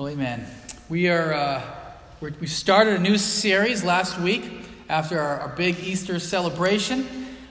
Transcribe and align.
Well, 0.00 0.08
amen. 0.08 0.46
We 0.88 1.10
are 1.10 1.34
uh, 1.34 1.62
we 2.22 2.46
started 2.46 2.94
a 2.94 2.98
new 2.98 3.18
series 3.18 3.84
last 3.84 4.18
week 4.18 4.50
after 4.88 5.20
our, 5.20 5.40
our 5.40 5.48
big 5.54 5.78
Easter 5.78 6.18
celebration. 6.18 7.06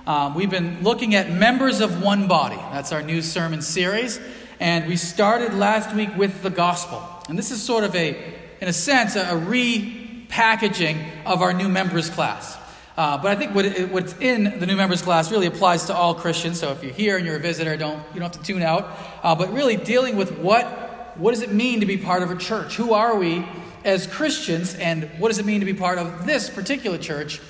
Um, 0.08 0.34
we've 0.34 0.50
been 0.50 0.82
looking 0.82 1.14
at 1.14 1.30
members 1.30 1.80
of 1.80 2.02
one 2.02 2.28
body. 2.28 2.56
That's 2.56 2.92
our 2.92 3.04
new 3.04 3.22
sermon 3.22 3.62
series, 3.62 4.20
and 4.60 4.88
we 4.88 4.96
started 4.96 5.54
last 5.54 5.96
week 5.96 6.10
with 6.18 6.42
the 6.42 6.50
gospel. 6.50 7.04
And 7.30 7.38
this 7.38 7.52
is 7.52 7.62
sort 7.62 7.84
of 7.84 7.96
a, 7.96 8.18
in 8.60 8.68
a 8.68 8.74
sense, 8.74 9.16
a, 9.16 9.22
a 9.26 9.40
repackaging 9.40 11.08
of 11.28 11.44
our 11.44 11.54
new 11.54 11.70
members 11.70 12.10
class. 12.10 12.58
Uh, 12.98 13.20
but 13.20 13.30
I 13.30 13.36
think 13.36 13.54
what 13.54 13.66
it, 13.66 13.92
what's 13.92 14.18
in 14.18 14.58
the 14.60 14.66
new 14.66 14.76
members 14.76 15.04
class 15.04 15.30
really 15.30 15.46
applies 15.46 15.86
to 15.86 15.94
all 15.94 16.16
Christians. 16.16 16.60
So 16.60 16.72
if 16.72 16.84
you're 16.84 16.94
here 16.94 17.18
and 17.18 17.28
you're 17.28 17.36
a 17.36 17.40
visitor, 17.40 17.78
don't 17.78 18.04
you 18.16 18.20
don't 18.20 18.34
have 18.34 18.42
to 18.42 18.44
tune 18.44 18.64
out. 18.64 18.90
Uh, 19.22 19.36
but 19.36 19.54
really 19.54 19.76
dealing 19.76 20.16
with 20.16 20.40
what 20.40 20.89
what 21.16 21.32
does 21.32 21.42
it 21.42 21.52
mean 21.52 21.80
to 21.80 21.86
be 21.86 21.98
part 21.98 22.24
of 22.24 22.32
a 22.32 22.36
church? 22.36 22.76
Who 22.76 22.94
are 22.94 23.16
we 23.16 23.46
as 23.84 24.08
Christians, 24.08 24.76
and 24.76 25.06
what 25.20 25.30
does 25.30 25.40
it 25.40 25.46
mean 25.46 25.60
to 25.62 25.66
be 25.66 25.74
part 25.74 25.98
of 25.98 26.26
this 26.26 26.50
particular 26.50 26.98
church 26.98 27.42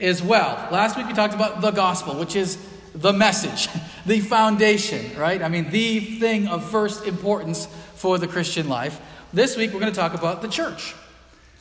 as 0.00 0.22
well? 0.22 0.68
Last 0.70 0.96
week 0.96 1.06
we 1.06 1.12
talked 1.12 1.34
about 1.34 1.60
the 1.60 1.70
gospel, 1.70 2.14
which 2.14 2.36
is 2.36 2.58
the 2.94 3.12
message, 3.12 3.68
the 4.06 4.20
foundation, 4.20 5.16
right? 5.18 5.42
I 5.42 5.48
mean, 5.48 5.70
the 5.70 6.00
thing 6.00 6.48
of 6.48 6.68
first 6.68 7.06
importance 7.06 7.66
for 7.94 8.18
the 8.18 8.28
Christian 8.28 8.68
life. 8.68 9.00
This 9.32 9.56
week 9.56 9.72
we're 9.72 9.80
going 9.80 9.92
to 9.92 9.98
talk 9.98 10.14
about 10.14 10.42
the 10.42 10.48
church. 10.48 10.94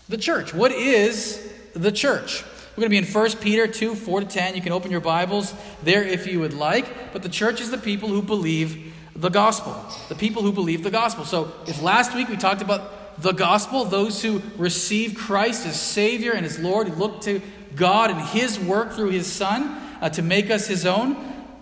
The 0.09 0.17
church. 0.17 0.53
What 0.53 0.71
is 0.71 1.51
the 1.73 1.91
church? 1.91 2.43
We're 2.75 2.81
going 2.87 2.91
to 2.91 3.01
be 3.01 3.07
in 3.07 3.13
1 3.13 3.31
Peter 3.37 3.67
2 3.67 3.95
4 3.95 4.19
to 4.21 4.25
10. 4.25 4.55
You 4.55 4.61
can 4.61 4.71
open 4.71 4.91
your 4.91 4.99
Bibles 4.99 5.53
there 5.83 6.03
if 6.03 6.27
you 6.27 6.39
would 6.39 6.53
like. 6.53 7.13
But 7.13 7.23
the 7.23 7.29
church 7.29 7.61
is 7.61 7.71
the 7.71 7.77
people 7.77 8.09
who 8.09 8.21
believe 8.21 8.92
the 9.15 9.29
gospel, 9.29 9.75
the 10.09 10.15
people 10.15 10.41
who 10.41 10.51
believe 10.51 10.83
the 10.83 10.91
gospel. 10.91 11.25
So, 11.25 11.51
if 11.67 11.81
last 11.81 12.15
week 12.15 12.29
we 12.29 12.37
talked 12.37 12.61
about 12.61 13.21
the 13.21 13.31
gospel, 13.31 13.85
those 13.85 14.21
who 14.21 14.41
receive 14.57 15.15
Christ 15.15 15.65
as 15.65 15.79
Savior 15.79 16.31
and 16.31 16.45
as 16.45 16.59
Lord, 16.59 16.87
who 16.87 16.95
look 16.95 17.21
to 17.21 17.41
God 17.75 18.09
and 18.09 18.19
His 18.19 18.59
work 18.59 18.93
through 18.93 19.09
His 19.09 19.31
Son 19.31 19.63
uh, 20.01 20.09
to 20.09 20.21
make 20.21 20.49
us 20.49 20.67
His 20.67 20.85
own, 20.85 21.15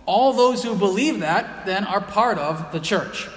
all 0.06 0.34
those 0.34 0.64
who 0.64 0.76
believe 0.76 1.20
that 1.20 1.66
then 1.66 1.84
are 1.84 2.02
part 2.02 2.38
of 2.38 2.72
the 2.72 2.80
church. 2.80 3.28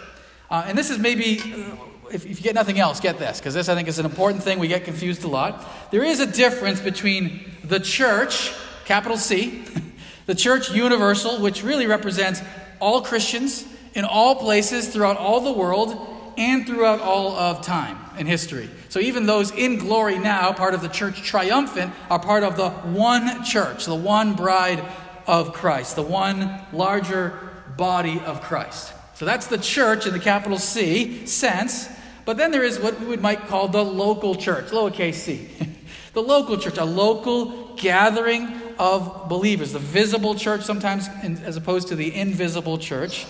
Uh, 0.51 0.65
and 0.67 0.79
this 0.79 0.91
is 0.91 0.99
maybe, 0.99 1.41
uh, 1.41 1.77
if, 2.13 2.25
if 2.25 2.39
you 2.39 2.43
get 2.43 2.55
nothing 2.55 2.79
else, 2.79 3.01
get 3.01 3.19
this, 3.19 3.39
because 3.39 3.55
this 3.55 3.69
I 3.69 3.75
think 3.75 3.89
is 3.89 3.99
an 3.99 4.07
important 4.07 4.45
thing. 4.45 4.59
We 4.61 4.69
get 4.69 4.85
confused 4.85 5.25
a 5.25 5.29
lot. 5.29 5.91
There 5.91 6.05
is 6.05 6.21
a 6.21 6.27
difference 6.27 6.81
between 6.81 7.51
the 7.65 7.81
church, 7.81 8.53
capital 8.85 9.17
C, 9.17 9.65
the 10.27 10.35
church 10.37 10.71
universal, 10.71 11.41
which 11.41 11.65
really 11.65 11.87
represents 11.87 12.41
all 12.81 13.03
Christians 13.03 13.67
in 13.95 14.05
all 14.05 14.37
places 14.37 14.89
throughout 14.89 15.17
all 15.17 15.41
the 15.41 15.53
world 15.53 15.97
and 16.37 16.67
throughout 16.67 17.01
all 17.01 17.33
of 17.33 17.63
time 17.63 17.97
and 18.19 18.27
history. 18.27 18.69
So 18.89 19.01
even 19.01 19.27
those 19.27 19.51
in 19.53 19.79
glory 19.79 20.19
now, 20.19 20.53
part 20.53 20.75
of 20.75 20.83
the 20.83 20.89
church 20.89 21.23
triumphant, 21.23 21.93
are 22.11 22.19
part 22.19 22.43
of 22.43 22.57
the 22.57 22.71
one 22.71 23.45
church, 23.45 23.87
the 23.87 23.95
one 23.95 24.35
bride 24.35 24.85
of 25.27 25.53
Christ, 25.53 25.97
the 25.97 26.03
one 26.03 26.61
larger 26.73 27.39
body 27.77 28.21
of 28.21 28.43
Christ. 28.43 28.93
So 29.15 29.25
that's 29.25 29.47
the 29.47 29.59
church 29.59 30.07
in 30.07 30.13
the 30.13 30.19
capital 30.19 30.59
C 30.59 31.27
sense. 31.27 31.89
But 32.25 32.37
then 32.37 32.51
there 32.51 32.65
is 32.65 32.81
what 32.81 32.99
we 33.01 33.17
might 33.17 33.47
call 33.47 33.69
the 33.69 33.85
local 33.85 34.35
church, 34.35 34.67
lowercase 34.67 35.15
c. 35.15 35.49
the 36.15 36.23
local 36.23 36.57
church, 36.57 36.79
a 36.79 36.85
local 36.85 37.77
gathering 37.77 38.49
of 38.79 39.29
believers, 39.29 39.73
the 39.73 39.79
visible 39.79 40.35
church 40.35 40.63
sometimes 40.63 41.09
as 41.23 41.57
opposed 41.57 41.89
to 41.89 41.97
the 41.97 42.15
invisible 42.15 42.79
church 42.79 43.27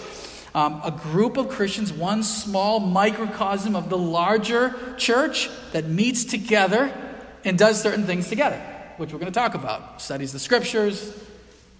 um, 0.54 0.80
a 0.84 0.90
group 0.90 1.36
of 1.36 1.48
Christians, 1.48 1.92
one 1.92 2.22
small 2.22 2.78
microcosm 2.78 3.74
of 3.74 3.88
the 3.88 3.98
larger 3.98 4.74
church 4.96 5.50
that 5.72 5.86
meets 5.86 6.24
together 6.24 6.92
and 7.44 7.58
does 7.58 7.82
certain 7.82 8.04
things 8.04 8.28
together, 8.28 8.58
which 8.96 9.12
we're 9.12 9.18
going 9.18 9.32
to 9.32 9.38
talk 9.38 9.54
about. 9.54 10.00
Studies 10.00 10.32
the 10.32 10.38
scriptures, 10.38 11.12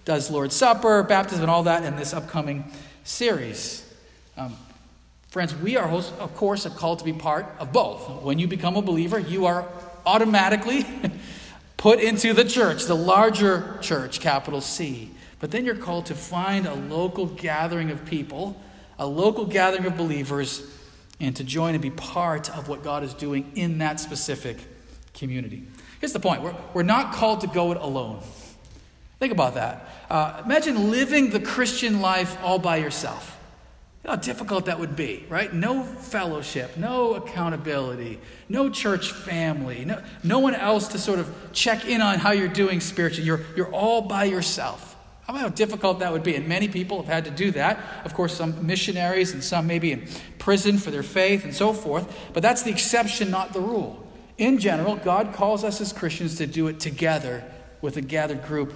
does 0.03 0.29
Lord's 0.29 0.55
Supper, 0.55 1.03
baptism, 1.03 1.43
and 1.43 1.51
all 1.51 1.63
that 1.63 1.83
in 1.83 1.95
this 1.95 2.13
upcoming 2.13 2.65
series. 3.05 3.81
Um, 4.37 4.55
friends, 5.29 5.55
we 5.55 5.77
are, 5.77 5.89
of 5.89 6.35
course, 6.35 6.67
called 6.75 6.99
to 6.99 7.05
be 7.05 7.13
part 7.13 7.45
of 7.59 7.71
both. 7.71 8.23
When 8.23 8.39
you 8.39 8.47
become 8.47 8.75
a 8.75 8.81
believer, 8.81 9.17
you 9.17 9.45
are 9.45 9.65
automatically 10.05 10.85
put 11.77 11.99
into 12.01 12.33
the 12.33 12.43
church, 12.43 12.85
the 12.85 12.95
larger 12.95 13.77
church, 13.81 14.19
capital 14.19 14.59
C. 14.59 15.11
But 15.39 15.51
then 15.51 15.65
you're 15.65 15.75
called 15.75 16.07
to 16.07 16.15
find 16.15 16.65
a 16.65 16.73
local 16.73 17.25
gathering 17.25 17.91
of 17.91 18.05
people 18.05 18.59
a 18.97 19.05
local 19.05 19.45
gathering 19.45 19.85
of 19.85 19.97
believers, 19.97 20.65
and 21.19 21.35
to 21.35 21.43
join 21.43 21.73
and 21.73 21.81
be 21.81 21.89
part 21.89 22.49
of 22.57 22.67
what 22.67 22.83
God 22.83 23.03
is 23.03 23.13
doing 23.13 23.51
in 23.55 23.77
that 23.79 23.99
specific 23.99 24.57
community. 25.13 25.63
Here's 25.99 26.13
the 26.13 26.19
point 26.19 26.41
we're, 26.41 26.55
we're 26.73 26.83
not 26.83 27.13
called 27.13 27.41
to 27.41 27.47
go 27.47 27.71
it 27.71 27.77
alone. 27.77 28.21
Think 29.19 29.31
about 29.31 29.55
that. 29.55 29.87
Uh, 30.09 30.41
imagine 30.43 30.91
living 30.91 31.29
the 31.29 31.39
Christian 31.39 32.01
life 32.01 32.37
all 32.43 32.59
by 32.59 32.77
yourself. 32.77 33.37
how 34.05 34.17
difficult 34.17 34.65
that 34.65 34.77
would 34.77 34.95
be, 34.97 35.25
right? 35.29 35.53
No 35.53 35.83
fellowship, 35.83 36.75
no 36.75 37.15
accountability, 37.15 38.19
no 38.49 38.69
church 38.69 39.13
family, 39.13 39.85
no, 39.85 40.03
no 40.21 40.39
one 40.39 40.53
else 40.53 40.89
to 40.89 40.99
sort 40.99 41.19
of 41.19 41.33
check 41.53 41.85
in 41.85 42.01
on 42.01 42.19
how 42.19 42.31
you're 42.31 42.49
doing 42.49 42.81
spiritually. 42.81 43.25
You're, 43.25 43.41
you're 43.55 43.71
all 43.71 44.01
by 44.01 44.25
yourself. 44.25 44.94
How 45.27 45.49
difficult 45.49 45.99
that 45.99 46.11
would 46.11 46.23
be. 46.23 46.35
And 46.35 46.47
many 46.47 46.67
people 46.67 46.97
have 46.97 47.07
had 47.07 47.25
to 47.25 47.31
do 47.31 47.51
that. 47.51 47.79
Of 48.05 48.13
course, 48.13 48.35
some 48.35 48.65
missionaries 48.65 49.33
and 49.33 49.43
some 49.43 49.65
maybe 49.65 49.91
in 49.91 50.07
prison 50.37 50.77
for 50.77 50.91
their 50.91 51.03
faith 51.03 51.43
and 51.43 51.53
so 51.53 51.73
forth. 51.73 52.15
But 52.33 52.43
that's 52.43 52.61
the 52.61 52.71
exception, 52.71 53.31
not 53.31 53.53
the 53.53 53.59
rule. 53.59 54.05
In 54.37 54.59
general, 54.59 54.95
God 54.97 55.33
calls 55.33 55.63
us 55.63 55.81
as 55.81 55.93
Christians 55.93 56.37
to 56.37 56.47
do 56.47 56.67
it 56.67 56.79
together 56.79 57.43
with 57.81 57.97
a 57.97 58.01
gathered 58.01 58.43
group 58.45 58.73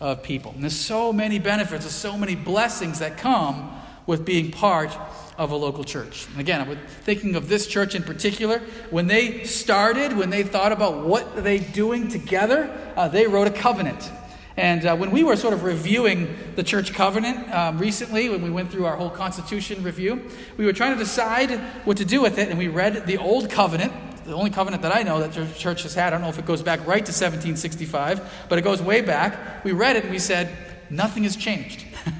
of 0.00 0.22
people. 0.22 0.52
And 0.52 0.62
there's 0.62 0.76
so 0.76 1.12
many 1.12 1.38
benefits, 1.38 1.84
there's 1.84 1.94
so 1.94 2.16
many 2.16 2.34
blessings 2.34 2.98
that 2.98 3.16
come 3.16 3.70
with 4.06 4.24
being 4.24 4.50
part 4.50 4.96
of 5.36 5.52
a 5.52 5.56
local 5.56 5.84
church. 5.84 6.26
And 6.32 6.40
again, 6.40 6.60
I'm 6.60 6.78
thinking 7.02 7.36
of 7.36 7.48
this 7.48 7.66
church 7.66 7.94
in 7.94 8.02
particular. 8.02 8.60
When 8.90 9.06
they 9.06 9.44
started, 9.44 10.16
when 10.16 10.30
they 10.30 10.42
thought 10.42 10.72
about 10.72 11.04
what 11.04 11.44
they 11.44 11.58
doing 11.58 12.08
together, 12.08 12.70
uh, 12.96 13.08
they 13.08 13.26
wrote 13.26 13.46
a 13.46 13.52
covenant. 13.52 14.10
And 14.58 14.84
uh, 14.84 14.96
when 14.96 15.12
we 15.12 15.22
were 15.22 15.36
sort 15.36 15.54
of 15.54 15.62
reviewing 15.62 16.36
the 16.56 16.64
church 16.64 16.92
covenant 16.92 17.48
um, 17.54 17.78
recently, 17.78 18.28
when 18.28 18.42
we 18.42 18.50
went 18.50 18.72
through 18.72 18.86
our 18.86 18.96
whole 18.96 19.08
constitution 19.08 19.84
review, 19.84 20.20
we 20.56 20.64
were 20.64 20.72
trying 20.72 20.94
to 20.94 20.98
decide 20.98 21.60
what 21.84 21.98
to 21.98 22.04
do 22.04 22.20
with 22.20 22.38
it. 22.38 22.48
And 22.48 22.58
we 22.58 22.66
read 22.66 23.06
the 23.06 23.18
old 23.18 23.50
covenant, 23.50 23.92
the 24.24 24.34
only 24.34 24.50
covenant 24.50 24.82
that 24.82 24.92
I 24.92 25.04
know 25.04 25.20
that 25.20 25.32
the 25.32 25.46
church 25.56 25.84
has 25.84 25.94
had. 25.94 26.08
I 26.08 26.10
don't 26.10 26.22
know 26.22 26.28
if 26.28 26.40
it 26.40 26.44
goes 26.44 26.60
back 26.60 26.80
right 26.80 27.06
to 27.06 27.12
1765, 27.12 28.46
but 28.48 28.58
it 28.58 28.62
goes 28.62 28.82
way 28.82 29.00
back. 29.00 29.62
We 29.62 29.70
read 29.70 29.94
it 29.94 30.02
and 30.02 30.10
we 30.10 30.18
said, 30.18 30.50
nothing 30.90 31.22
has 31.22 31.36
changed. 31.36 31.84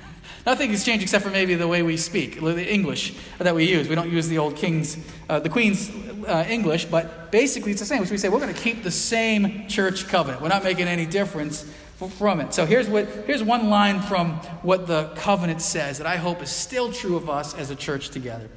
Nothing 0.46 0.70
has 0.70 0.82
changed 0.82 1.02
except 1.02 1.24
for 1.24 1.30
maybe 1.30 1.56
the 1.56 1.68
way 1.68 1.82
we 1.82 1.98
speak, 1.98 2.40
the 2.40 2.72
English 2.72 3.14
that 3.36 3.54
we 3.54 3.68
use. 3.68 3.86
We 3.86 3.94
don't 3.94 4.10
use 4.10 4.28
the 4.28 4.38
old 4.38 4.56
King's, 4.56 4.96
uh, 5.28 5.40
the 5.40 5.50
Queen's 5.50 5.90
uh, 6.26 6.46
English, 6.48 6.86
but 6.86 7.30
basically 7.30 7.72
it's 7.72 7.80
the 7.80 7.86
same. 7.86 8.00
Which 8.00 8.10
we 8.10 8.16
say 8.16 8.30
we're 8.30 8.40
going 8.40 8.54
to 8.54 8.58
keep 8.58 8.82
the 8.82 8.90
same 8.90 9.68
church 9.68 10.08
covenant. 10.08 10.40
We're 10.40 10.48
not 10.48 10.64
making 10.64 10.88
any 10.88 11.04
difference 11.04 11.70
from 12.06 12.38
it. 12.38 12.54
So 12.54 12.64
here's 12.64 12.88
what 12.88 13.08
here's 13.26 13.42
one 13.42 13.70
line 13.70 14.00
from 14.02 14.34
what 14.62 14.86
the 14.86 15.08
covenant 15.16 15.60
says 15.60 15.98
that 15.98 16.06
I 16.06 16.16
hope 16.16 16.42
is 16.42 16.50
still 16.50 16.92
true 16.92 17.16
of 17.16 17.28
us 17.28 17.54
as 17.54 17.70
a 17.70 17.76
church 17.76 18.10
together. 18.10 18.48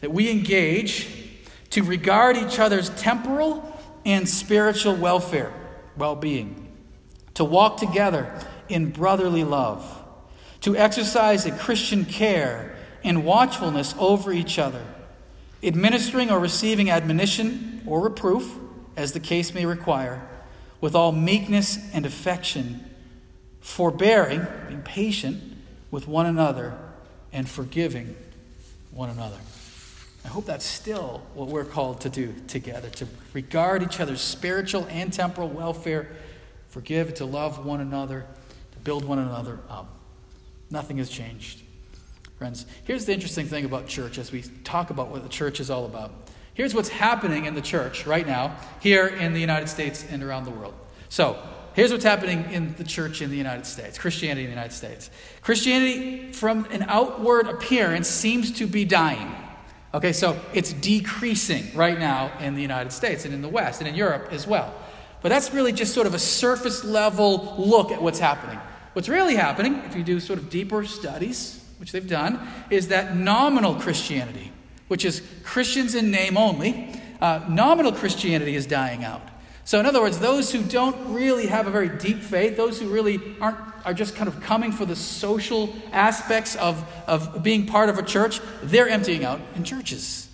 That 0.00 0.12
we 0.12 0.30
engage 0.30 1.30
to 1.70 1.82
regard 1.82 2.38
each 2.38 2.58
other's 2.58 2.88
temporal 2.90 3.78
and 4.06 4.26
spiritual 4.26 4.94
welfare, 4.94 5.52
well-being, 5.96 6.72
to 7.34 7.44
walk 7.44 7.78
together 7.78 8.32
in 8.68 8.90
brotherly 8.92 9.44
love, 9.44 9.84
to 10.62 10.76
exercise 10.76 11.44
a 11.44 11.50
Christian 11.50 12.04
care 12.04 12.76
and 13.04 13.24
watchfulness 13.24 13.94
over 13.98 14.32
each 14.32 14.58
other, 14.58 14.84
administering 15.62 16.30
or 16.30 16.38
receiving 16.38 16.88
admonition 16.88 17.82
or 17.84 18.00
reproof 18.00 18.56
as 18.96 19.12
the 19.12 19.20
case 19.20 19.52
may 19.52 19.66
require 19.66 20.26
with 20.80 20.94
all 20.94 21.12
meekness 21.12 21.78
and 21.92 22.06
affection, 22.06 22.84
forbearing, 23.60 24.46
being 24.68 24.82
patient 24.82 25.42
with 25.90 26.06
one 26.06 26.26
another, 26.26 26.76
and 27.32 27.48
forgiving 27.48 28.16
one 28.90 29.10
another. 29.10 29.38
I 30.24 30.28
hope 30.28 30.46
that's 30.46 30.66
still 30.66 31.22
what 31.34 31.48
we're 31.48 31.64
called 31.64 32.00
to 32.00 32.08
do 32.08 32.34
together 32.48 32.90
to 32.90 33.06
regard 33.32 33.82
each 33.82 34.00
other's 34.00 34.20
spiritual 34.20 34.86
and 34.90 35.12
temporal 35.12 35.48
welfare, 35.48 36.08
forgive, 36.68 37.14
to 37.14 37.24
love 37.24 37.64
one 37.64 37.80
another, 37.80 38.26
to 38.72 38.78
build 38.78 39.04
one 39.04 39.20
another 39.20 39.60
up. 39.68 39.94
Nothing 40.70 40.98
has 40.98 41.08
changed. 41.08 41.62
Friends, 42.38 42.66
here's 42.84 43.04
the 43.04 43.12
interesting 43.12 43.46
thing 43.46 43.64
about 43.64 43.86
church 43.86 44.18
as 44.18 44.32
we 44.32 44.42
talk 44.64 44.90
about 44.90 45.08
what 45.08 45.22
the 45.22 45.28
church 45.28 45.60
is 45.60 45.70
all 45.70 45.86
about. 45.86 46.25
Here's 46.56 46.74
what's 46.74 46.88
happening 46.88 47.44
in 47.44 47.54
the 47.54 47.60
church 47.60 48.06
right 48.06 48.26
now, 48.26 48.56
here 48.80 49.06
in 49.06 49.34
the 49.34 49.40
United 49.40 49.68
States 49.68 50.06
and 50.10 50.22
around 50.22 50.44
the 50.44 50.50
world. 50.50 50.72
So, 51.10 51.38
here's 51.74 51.92
what's 51.92 52.02
happening 52.02 52.50
in 52.50 52.74
the 52.76 52.82
church 52.82 53.20
in 53.20 53.28
the 53.28 53.36
United 53.36 53.66
States, 53.66 53.98
Christianity 53.98 54.44
in 54.44 54.46
the 54.46 54.54
United 54.54 54.74
States. 54.74 55.10
Christianity, 55.42 56.32
from 56.32 56.64
an 56.70 56.86
outward 56.88 57.46
appearance, 57.46 58.08
seems 58.08 58.52
to 58.52 58.66
be 58.66 58.86
dying. 58.86 59.34
Okay, 59.92 60.14
so 60.14 60.40
it's 60.54 60.72
decreasing 60.72 61.66
right 61.74 61.98
now 61.98 62.32
in 62.40 62.54
the 62.54 62.62
United 62.62 62.90
States 62.90 63.26
and 63.26 63.34
in 63.34 63.42
the 63.42 63.50
West 63.50 63.82
and 63.82 63.88
in 63.88 63.94
Europe 63.94 64.28
as 64.30 64.46
well. 64.46 64.74
But 65.20 65.28
that's 65.28 65.52
really 65.52 65.72
just 65.72 65.92
sort 65.92 66.06
of 66.06 66.14
a 66.14 66.18
surface 66.18 66.84
level 66.84 67.54
look 67.58 67.92
at 67.92 68.00
what's 68.00 68.18
happening. 68.18 68.58
What's 68.94 69.10
really 69.10 69.36
happening, 69.36 69.82
if 69.84 69.94
you 69.94 70.02
do 70.02 70.20
sort 70.20 70.38
of 70.38 70.48
deeper 70.48 70.86
studies, 70.86 71.62
which 71.76 71.92
they've 71.92 72.08
done, 72.08 72.40
is 72.70 72.88
that 72.88 73.14
nominal 73.14 73.74
Christianity, 73.74 74.52
which 74.88 75.04
is 75.04 75.22
Christians 75.42 75.94
in 75.94 76.10
name 76.10 76.36
only, 76.36 77.00
uh, 77.20 77.44
nominal 77.48 77.92
Christianity 77.92 78.54
is 78.54 78.66
dying 78.66 79.04
out. 79.04 79.22
So, 79.64 79.80
in 79.80 79.86
other 79.86 80.00
words, 80.00 80.20
those 80.20 80.52
who 80.52 80.62
don't 80.62 81.12
really 81.12 81.48
have 81.48 81.66
a 81.66 81.70
very 81.70 81.88
deep 81.88 82.22
faith, 82.22 82.56
those 82.56 82.80
who 82.80 82.88
really 82.88 83.20
aren't, 83.40 83.58
are 83.84 83.94
just 83.94 84.14
kind 84.14 84.28
of 84.28 84.40
coming 84.40 84.70
for 84.70 84.86
the 84.86 84.94
social 84.94 85.74
aspects 85.90 86.54
of, 86.54 86.88
of 87.08 87.42
being 87.42 87.66
part 87.66 87.88
of 87.88 87.98
a 87.98 88.02
church, 88.02 88.40
they're 88.62 88.88
emptying 88.88 89.24
out 89.24 89.40
in 89.56 89.64
churches. 89.64 90.28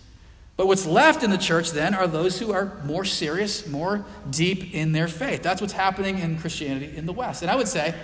But 0.57 0.67
what's 0.67 0.85
left 0.85 1.23
in 1.23 1.31
the 1.31 1.39
church 1.39 1.71
then 1.71 1.95
are 1.95 2.07
those 2.07 2.39
who 2.39 2.53
are 2.53 2.79
more 2.85 3.07
serious, 3.07 3.67
more 3.67 4.05
deep 4.29 4.75
in 4.75 4.93
their 4.93 5.09
faith. 5.09 5.43
That's 5.43 5.63
what's 5.63 5.73
happening 5.73 6.19
in 6.19 6.39
Christianity 6.39 6.95
in 6.95 7.07
the 7.07 7.13
West. 7.13 7.41
And 7.41 7.51
I 7.51 7.57
would 7.57 7.69
say 7.69 7.95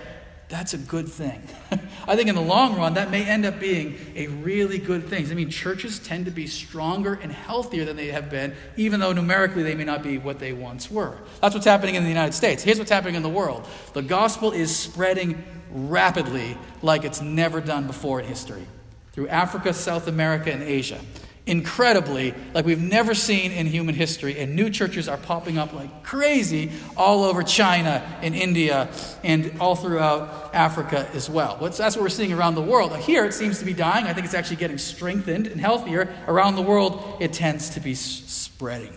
that's 0.49 0.73
a 0.73 0.79
good 0.79 1.07
thing. 1.07 1.41
I 2.07 2.15
think 2.15 2.27
in 2.27 2.33
the 2.33 2.41
long 2.41 2.75
run, 2.75 2.95
that 2.95 3.11
may 3.11 3.23
end 3.23 3.45
up 3.45 3.59
being 3.59 3.97
a 4.15 4.27
really 4.27 4.79
good 4.79 5.07
thing. 5.07 5.29
I 5.29 5.35
mean, 5.35 5.51
churches 5.51 5.99
tend 5.99 6.25
to 6.25 6.31
be 6.31 6.47
stronger 6.47 7.19
and 7.21 7.31
healthier 7.31 7.85
than 7.85 7.95
they 7.95 8.07
have 8.07 8.31
been, 8.31 8.55
even 8.75 8.99
though 8.99 9.13
numerically 9.13 9.61
they 9.61 9.75
may 9.75 9.83
not 9.83 10.01
be 10.01 10.17
what 10.17 10.39
they 10.39 10.51
once 10.51 10.89
were. 10.89 11.15
That's 11.39 11.53
what's 11.53 11.67
happening 11.67 11.95
in 11.95 12.03
the 12.03 12.09
United 12.09 12.33
States. 12.33 12.63
Here's 12.63 12.79
what's 12.79 12.89
happening 12.89 13.13
in 13.15 13.21
the 13.21 13.29
world 13.29 13.67
the 13.93 14.01
gospel 14.01 14.51
is 14.51 14.75
spreading 14.75 15.43
rapidly 15.71 16.57
like 16.81 17.03
it's 17.03 17.21
never 17.21 17.61
done 17.61 17.85
before 17.85 18.19
in 18.19 18.25
history 18.25 18.65
through 19.13 19.27
Africa, 19.27 19.71
South 19.71 20.07
America, 20.07 20.51
and 20.51 20.63
Asia 20.63 20.99
incredibly, 21.45 22.33
like 22.53 22.65
we've 22.65 22.81
never 22.81 23.15
seen 23.15 23.51
in 23.51 23.65
human 23.65 23.95
history. 23.95 24.39
And 24.39 24.55
new 24.55 24.69
churches 24.69 25.07
are 25.07 25.17
popping 25.17 25.57
up 25.57 25.73
like 25.73 26.03
crazy 26.03 26.71
all 26.95 27.23
over 27.23 27.43
China 27.43 28.03
and 28.21 28.35
India 28.35 28.89
and 29.23 29.51
all 29.59 29.75
throughout 29.75 30.51
Africa 30.53 31.09
as 31.13 31.29
well. 31.29 31.57
That's 31.57 31.95
what 31.95 32.01
we're 32.01 32.09
seeing 32.09 32.33
around 32.33 32.55
the 32.55 32.61
world. 32.61 32.95
Here 32.97 33.25
it 33.25 33.33
seems 33.33 33.59
to 33.59 33.65
be 33.65 33.73
dying. 33.73 34.05
I 34.05 34.13
think 34.13 34.25
it's 34.25 34.35
actually 34.35 34.57
getting 34.57 34.77
strengthened 34.77 35.47
and 35.47 35.59
healthier. 35.59 36.13
Around 36.27 36.55
the 36.55 36.61
world, 36.61 37.17
it 37.19 37.33
tends 37.33 37.71
to 37.71 37.79
be 37.79 37.95
spreading. 37.95 38.93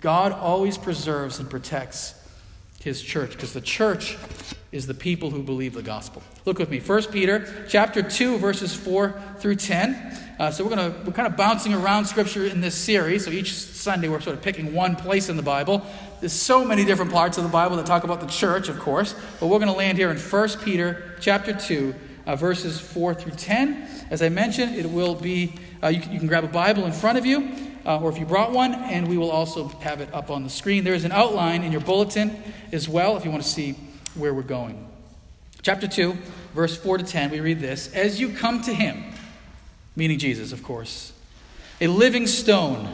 God 0.00 0.32
always 0.32 0.78
preserves 0.78 1.38
and 1.38 1.48
protects 1.48 2.14
his 2.84 3.02
church 3.02 3.32
because 3.32 3.54
the 3.54 3.60
church 3.62 4.16
is 4.70 4.86
the 4.86 4.94
people 4.94 5.30
who 5.30 5.42
believe 5.42 5.72
the 5.72 5.82
gospel. 5.82 6.22
Look 6.44 6.58
with 6.58 6.68
me. 6.68 6.80
1 6.80 7.04
Peter 7.04 7.66
chapter 7.68 8.02
2 8.02 8.38
verses 8.38 8.74
4 8.74 9.20
through 9.38 9.56
10. 9.56 10.20
Uh, 10.38 10.50
so 10.50 10.64
we're 10.64 10.76
going 10.76 10.92
to 10.92 10.98
we're 11.06 11.12
kind 11.12 11.28
of 11.28 11.36
bouncing 11.36 11.72
around 11.72 12.04
scripture 12.04 12.44
in 12.44 12.60
this 12.60 12.74
series. 12.74 13.24
So 13.24 13.30
each 13.30 13.54
Sunday 13.54 14.08
we're 14.08 14.20
sort 14.20 14.36
of 14.36 14.42
picking 14.42 14.74
one 14.74 14.96
place 14.96 15.28
in 15.28 15.36
the 15.36 15.42
Bible. 15.42 15.82
There's 16.20 16.32
so 16.32 16.64
many 16.64 16.84
different 16.84 17.12
parts 17.12 17.38
of 17.38 17.44
the 17.44 17.50
Bible 17.50 17.76
that 17.76 17.86
talk 17.86 18.04
about 18.04 18.20
the 18.20 18.26
church, 18.26 18.68
of 18.68 18.78
course, 18.78 19.14
but 19.40 19.46
we're 19.46 19.58
going 19.58 19.70
to 19.70 19.76
land 19.76 19.96
here 19.96 20.10
in 20.10 20.18
1 20.18 20.48
Peter 20.64 21.16
chapter 21.20 21.54
2, 21.54 21.94
uh, 22.26 22.36
verses 22.36 22.80
4 22.80 23.14
through 23.14 23.32
10. 23.32 23.88
As 24.10 24.22
I 24.22 24.28
mentioned, 24.28 24.74
it 24.74 24.90
will 24.90 25.14
be 25.14 25.54
uh, 25.82 25.88
you, 25.88 26.00
can, 26.00 26.12
you, 26.12 26.18
can, 26.18 26.28
grab 26.28 26.44
a 26.44 26.48
Bible 26.48 26.84
in 26.84 26.92
front 26.92 27.16
of 27.16 27.24
you, 27.24 27.48
uh, 27.86 28.00
or 28.00 28.10
if 28.10 28.18
you 28.18 28.26
brought 28.26 28.52
one, 28.52 28.74
and 28.74 29.08
we 29.08 29.18
will 29.18 29.30
also 29.30 29.68
have 29.68 30.00
it 30.00 30.12
up 30.12 30.30
on 30.30 30.44
the 30.44 30.50
screen. 30.50 30.84
There 30.84 30.94
is 30.94 31.04
an 31.04 31.12
outline 31.12 31.62
in 31.62 31.72
your 31.72 31.80
bulletin 31.80 32.42
as 32.72 32.88
well 32.88 33.16
if 33.16 33.24
you 33.24 33.30
want 33.30 33.42
to 33.42 33.48
see 33.48 33.72
where 34.14 34.32
we're 34.32 34.42
going. 34.42 34.88
Chapter 35.62 35.88
2, 35.88 36.16
verse 36.54 36.76
4 36.76 36.98
to 36.98 37.04
10, 37.04 37.30
we 37.30 37.40
read 37.40 37.60
this 37.60 37.92
As 37.94 38.20
you 38.20 38.30
come 38.30 38.62
to 38.62 38.74
him, 38.74 39.02
meaning 39.96 40.18
Jesus, 40.18 40.52
of 40.52 40.62
course. 40.62 41.12
A 41.80 41.86
living 41.86 42.26
stone, 42.26 42.88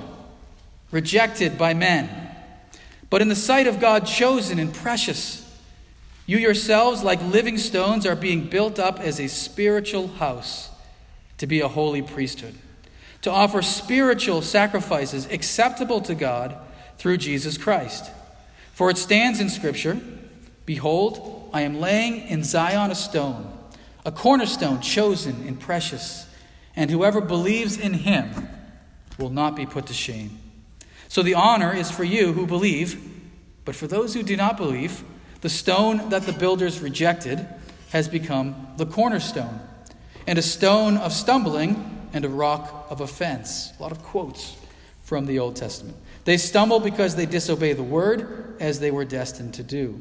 rejected 0.91 1.59
by 1.59 1.75
men, 1.75 2.09
but 3.11 3.21
in 3.21 3.29
the 3.29 3.37
sight 3.37 3.67
of 3.67 3.81
God, 3.81 4.07
chosen 4.07 4.59
and 4.59 4.73
precious. 4.73 5.47
You 6.27 6.39
yourselves, 6.39 7.03
like 7.03 7.21
living 7.23 7.59
stones, 7.59 8.07
are 8.07 8.15
being 8.15 8.49
built 8.49 8.79
up 8.79 9.01
as 9.01 9.19
a 9.19 9.27
spiritual 9.27 10.07
house 10.07 10.71
to 11.39 11.47
be 11.47 11.61
a 11.61 11.69
holy 11.69 12.03
priesthood, 12.03 12.55
to 13.23 13.31
offer 13.31 13.63
spiritual 13.63 14.43
sacrifices 14.43 15.27
acceptable 15.27 16.01
to 16.03 16.15
God 16.15 16.57
through 16.99 17.19
Jesus 17.19 17.59
Christ. 17.59 18.11
For 18.73 18.91
it 18.91 18.99
stands 18.99 19.41
in 19.41 19.49
Scripture 19.49 20.01
Behold, 20.67 21.51
I 21.53 21.63
am 21.63 21.81
laying 21.81 22.29
in 22.29 22.45
Zion 22.45 22.91
a 22.91 22.95
stone, 22.95 23.53
a 24.05 24.13
cornerstone 24.13 24.81
chosen 24.81 25.47
and 25.47 25.59
precious 25.59 26.27
and 26.77 26.91
whoever 26.91 27.21
believes 27.21 27.77
in 27.77 27.93
him 27.93 28.49
will 29.19 29.31
not 29.31 29.57
be 29.57 29.67
put 29.67 29.87
to 29.87 29.93
shame. 29.93 30.39
So 31.09 31.23
the 31.23 31.35
honor 31.35 31.75
is 31.75 31.91
for 31.91 32.05
you 32.05 32.33
who 32.33 32.47
believe, 32.47 32.99
but 33.65 33.75
for 33.75 33.87
those 33.87 34.15
who 34.15 34.23
do 34.23 34.37
not 34.37 34.57
believe, 34.57 35.05
the 35.41 35.49
stone 35.49 36.11
that 36.11 36.23
the 36.23 36.33
builders 36.33 36.81
rejected 36.81 37.47
has 37.91 38.09
become 38.09 38.69
the 38.77 38.87
cornerstone, 38.87 39.61
and 40.27 40.39
a 40.39 40.43
stone 40.43 40.97
of 40.97 41.13
stumbling 41.13 42.00
and 42.13 42.25
a 42.25 42.29
rock 42.29 42.87
of 42.91 43.01
offense. 43.01 43.73
A 43.79 43.83
lot 43.83 43.93
of 43.93 44.03
quotes 44.03 44.57
from 45.03 45.27
the 45.27 45.39
Old 45.39 45.57
Testament. 45.57 45.97
They 46.25 46.37
stumble 46.37 46.81
because 46.81 47.17
they 47.17 47.27
disobey 47.27 47.73
the 47.73 47.83
word 47.83 48.57
as 48.61 48.81
they 48.81 48.91
were 48.91 49.05
destined 49.05 49.55
to 49.55 49.63
do. 49.63 50.01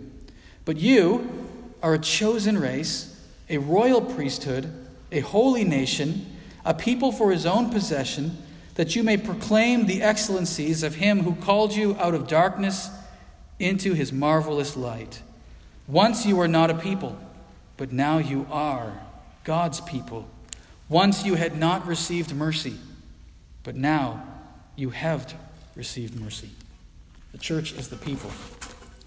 But 0.65 0.77
you 0.77 1.47
are 1.81 1.93
a 1.93 1.99
chosen 1.99 2.59
race, 2.59 3.19
a 3.49 3.57
royal 3.57 4.01
priesthood, 4.01 4.71
a 5.11 5.21
holy 5.21 5.63
nation 5.63 6.25
a 6.65 6.73
people 6.73 7.11
for 7.11 7.31
his 7.31 7.45
own 7.45 7.69
possession, 7.69 8.37
that 8.75 8.95
you 8.95 9.03
may 9.03 9.17
proclaim 9.17 9.85
the 9.85 10.01
excellencies 10.01 10.83
of 10.83 10.95
him 10.95 11.21
who 11.21 11.35
called 11.35 11.75
you 11.75 11.95
out 11.99 12.13
of 12.13 12.27
darkness 12.27 12.89
into 13.59 13.93
his 13.93 14.13
marvelous 14.13 14.77
light. 14.77 15.21
Once 15.87 16.25
you 16.25 16.35
were 16.35 16.47
not 16.47 16.69
a 16.69 16.75
people, 16.75 17.17
but 17.77 17.91
now 17.91 18.17
you 18.17 18.45
are 18.51 18.93
God's 19.43 19.81
people. 19.81 20.29
Once 20.89 21.23
you 21.23 21.35
had 21.35 21.55
not 21.55 21.85
received 21.85 22.33
mercy, 22.35 22.75
but 23.63 23.75
now 23.75 24.23
you 24.75 24.89
have 24.89 25.33
received 25.75 26.19
mercy. 26.19 26.49
The 27.31 27.37
church 27.37 27.73
is 27.73 27.89
the 27.89 27.95
people 27.95 28.31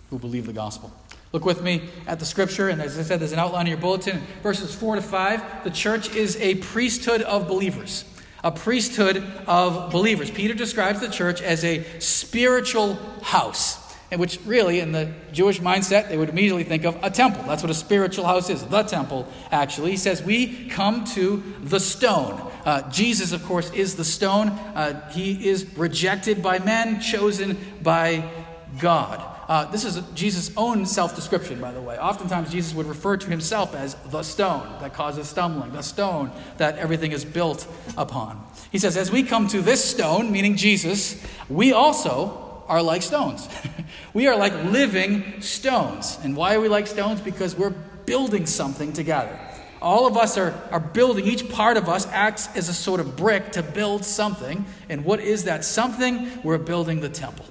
who 0.08 0.18
believe 0.18 0.46
the 0.46 0.52
gospel. 0.52 0.92
Look 1.32 1.44
with 1.44 1.62
me 1.62 1.88
at 2.06 2.20
the 2.20 2.26
scripture, 2.26 2.68
and 2.68 2.80
as 2.80 2.98
I 2.98 3.02
said, 3.02 3.18
there's 3.18 3.32
an 3.32 3.38
outline 3.38 3.66
in 3.66 3.70
your 3.70 3.80
bulletin. 3.80 4.20
Verses 4.42 4.74
4 4.74 4.96
to 4.96 5.02
5. 5.02 5.64
The 5.64 5.70
church 5.70 6.14
is 6.14 6.36
a 6.36 6.56
priesthood 6.56 7.22
of 7.22 7.48
believers. 7.48 8.04
A 8.44 8.52
priesthood 8.52 9.24
of 9.46 9.90
believers. 9.90 10.30
Peter 10.30 10.54
describes 10.54 11.00
the 11.00 11.08
church 11.08 11.40
as 11.40 11.64
a 11.64 11.84
spiritual 12.00 12.98
house, 13.22 13.81
and 14.12 14.20
which 14.20 14.38
really, 14.44 14.80
in 14.80 14.92
the 14.92 15.10
Jewish 15.32 15.58
mindset, 15.58 16.10
they 16.10 16.18
would 16.18 16.28
immediately 16.28 16.64
think 16.64 16.84
of 16.84 17.02
a 17.02 17.08
temple. 17.08 17.44
That's 17.44 17.62
what 17.62 17.70
a 17.70 17.74
spiritual 17.74 18.26
house 18.26 18.50
is, 18.50 18.62
the 18.62 18.82
temple, 18.82 19.26
actually. 19.50 19.92
He 19.92 19.96
says, 19.96 20.22
We 20.22 20.68
come 20.68 21.06
to 21.14 21.42
the 21.62 21.80
stone. 21.80 22.52
Uh, 22.66 22.90
Jesus, 22.90 23.32
of 23.32 23.42
course, 23.46 23.72
is 23.72 23.96
the 23.96 24.04
stone. 24.04 24.50
Uh, 24.50 25.10
he 25.12 25.48
is 25.48 25.64
rejected 25.78 26.42
by 26.42 26.58
men, 26.58 27.00
chosen 27.00 27.56
by 27.82 28.30
God. 28.78 29.26
Uh, 29.48 29.64
this 29.70 29.86
is 29.86 29.98
Jesus' 30.14 30.52
own 30.58 30.84
self 30.84 31.16
description, 31.16 31.58
by 31.58 31.72
the 31.72 31.80
way. 31.80 31.96
Oftentimes, 31.96 32.52
Jesus 32.52 32.74
would 32.74 32.86
refer 32.86 33.16
to 33.16 33.30
himself 33.30 33.74
as 33.74 33.94
the 34.10 34.22
stone 34.22 34.78
that 34.82 34.92
causes 34.92 35.26
stumbling, 35.26 35.72
the 35.72 35.80
stone 35.80 36.30
that 36.58 36.76
everything 36.76 37.12
is 37.12 37.24
built 37.24 37.66
upon. 37.96 38.46
He 38.70 38.78
says, 38.78 38.98
As 38.98 39.10
we 39.10 39.22
come 39.22 39.48
to 39.48 39.62
this 39.62 39.82
stone, 39.82 40.30
meaning 40.30 40.56
Jesus, 40.56 41.18
we 41.48 41.72
also 41.72 42.51
are 42.72 42.82
like 42.82 43.02
stones. 43.02 43.46
we 44.14 44.26
are 44.28 44.34
like 44.34 44.54
living 44.64 45.42
stones. 45.42 46.18
And 46.24 46.34
why 46.34 46.54
are 46.54 46.60
we 46.60 46.68
like 46.68 46.86
stones? 46.86 47.20
Because 47.20 47.54
we're 47.54 47.74
building 48.06 48.46
something 48.46 48.94
together. 48.94 49.38
All 49.82 50.06
of 50.06 50.16
us 50.16 50.38
are, 50.38 50.54
are 50.70 50.80
building, 50.80 51.26
each 51.26 51.50
part 51.50 51.76
of 51.76 51.90
us 51.90 52.06
acts 52.06 52.48
as 52.56 52.70
a 52.70 52.72
sort 52.72 52.98
of 52.98 53.14
brick 53.14 53.52
to 53.52 53.62
build 53.62 54.06
something. 54.06 54.64
And 54.88 55.04
what 55.04 55.20
is 55.20 55.44
that 55.44 55.66
something? 55.66 56.30
We're 56.42 56.56
building 56.56 57.00
the 57.00 57.10
temple. 57.10 57.44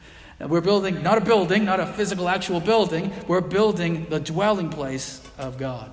We're 0.40 0.60
building 0.60 1.04
not 1.04 1.18
a 1.18 1.20
building, 1.20 1.64
not 1.64 1.78
a 1.78 1.86
physical, 1.86 2.28
actual 2.28 2.58
building. 2.58 3.12
We're 3.28 3.42
building 3.42 4.08
the 4.10 4.18
dwelling 4.18 4.70
place 4.70 5.22
of 5.38 5.56
God. 5.56 5.92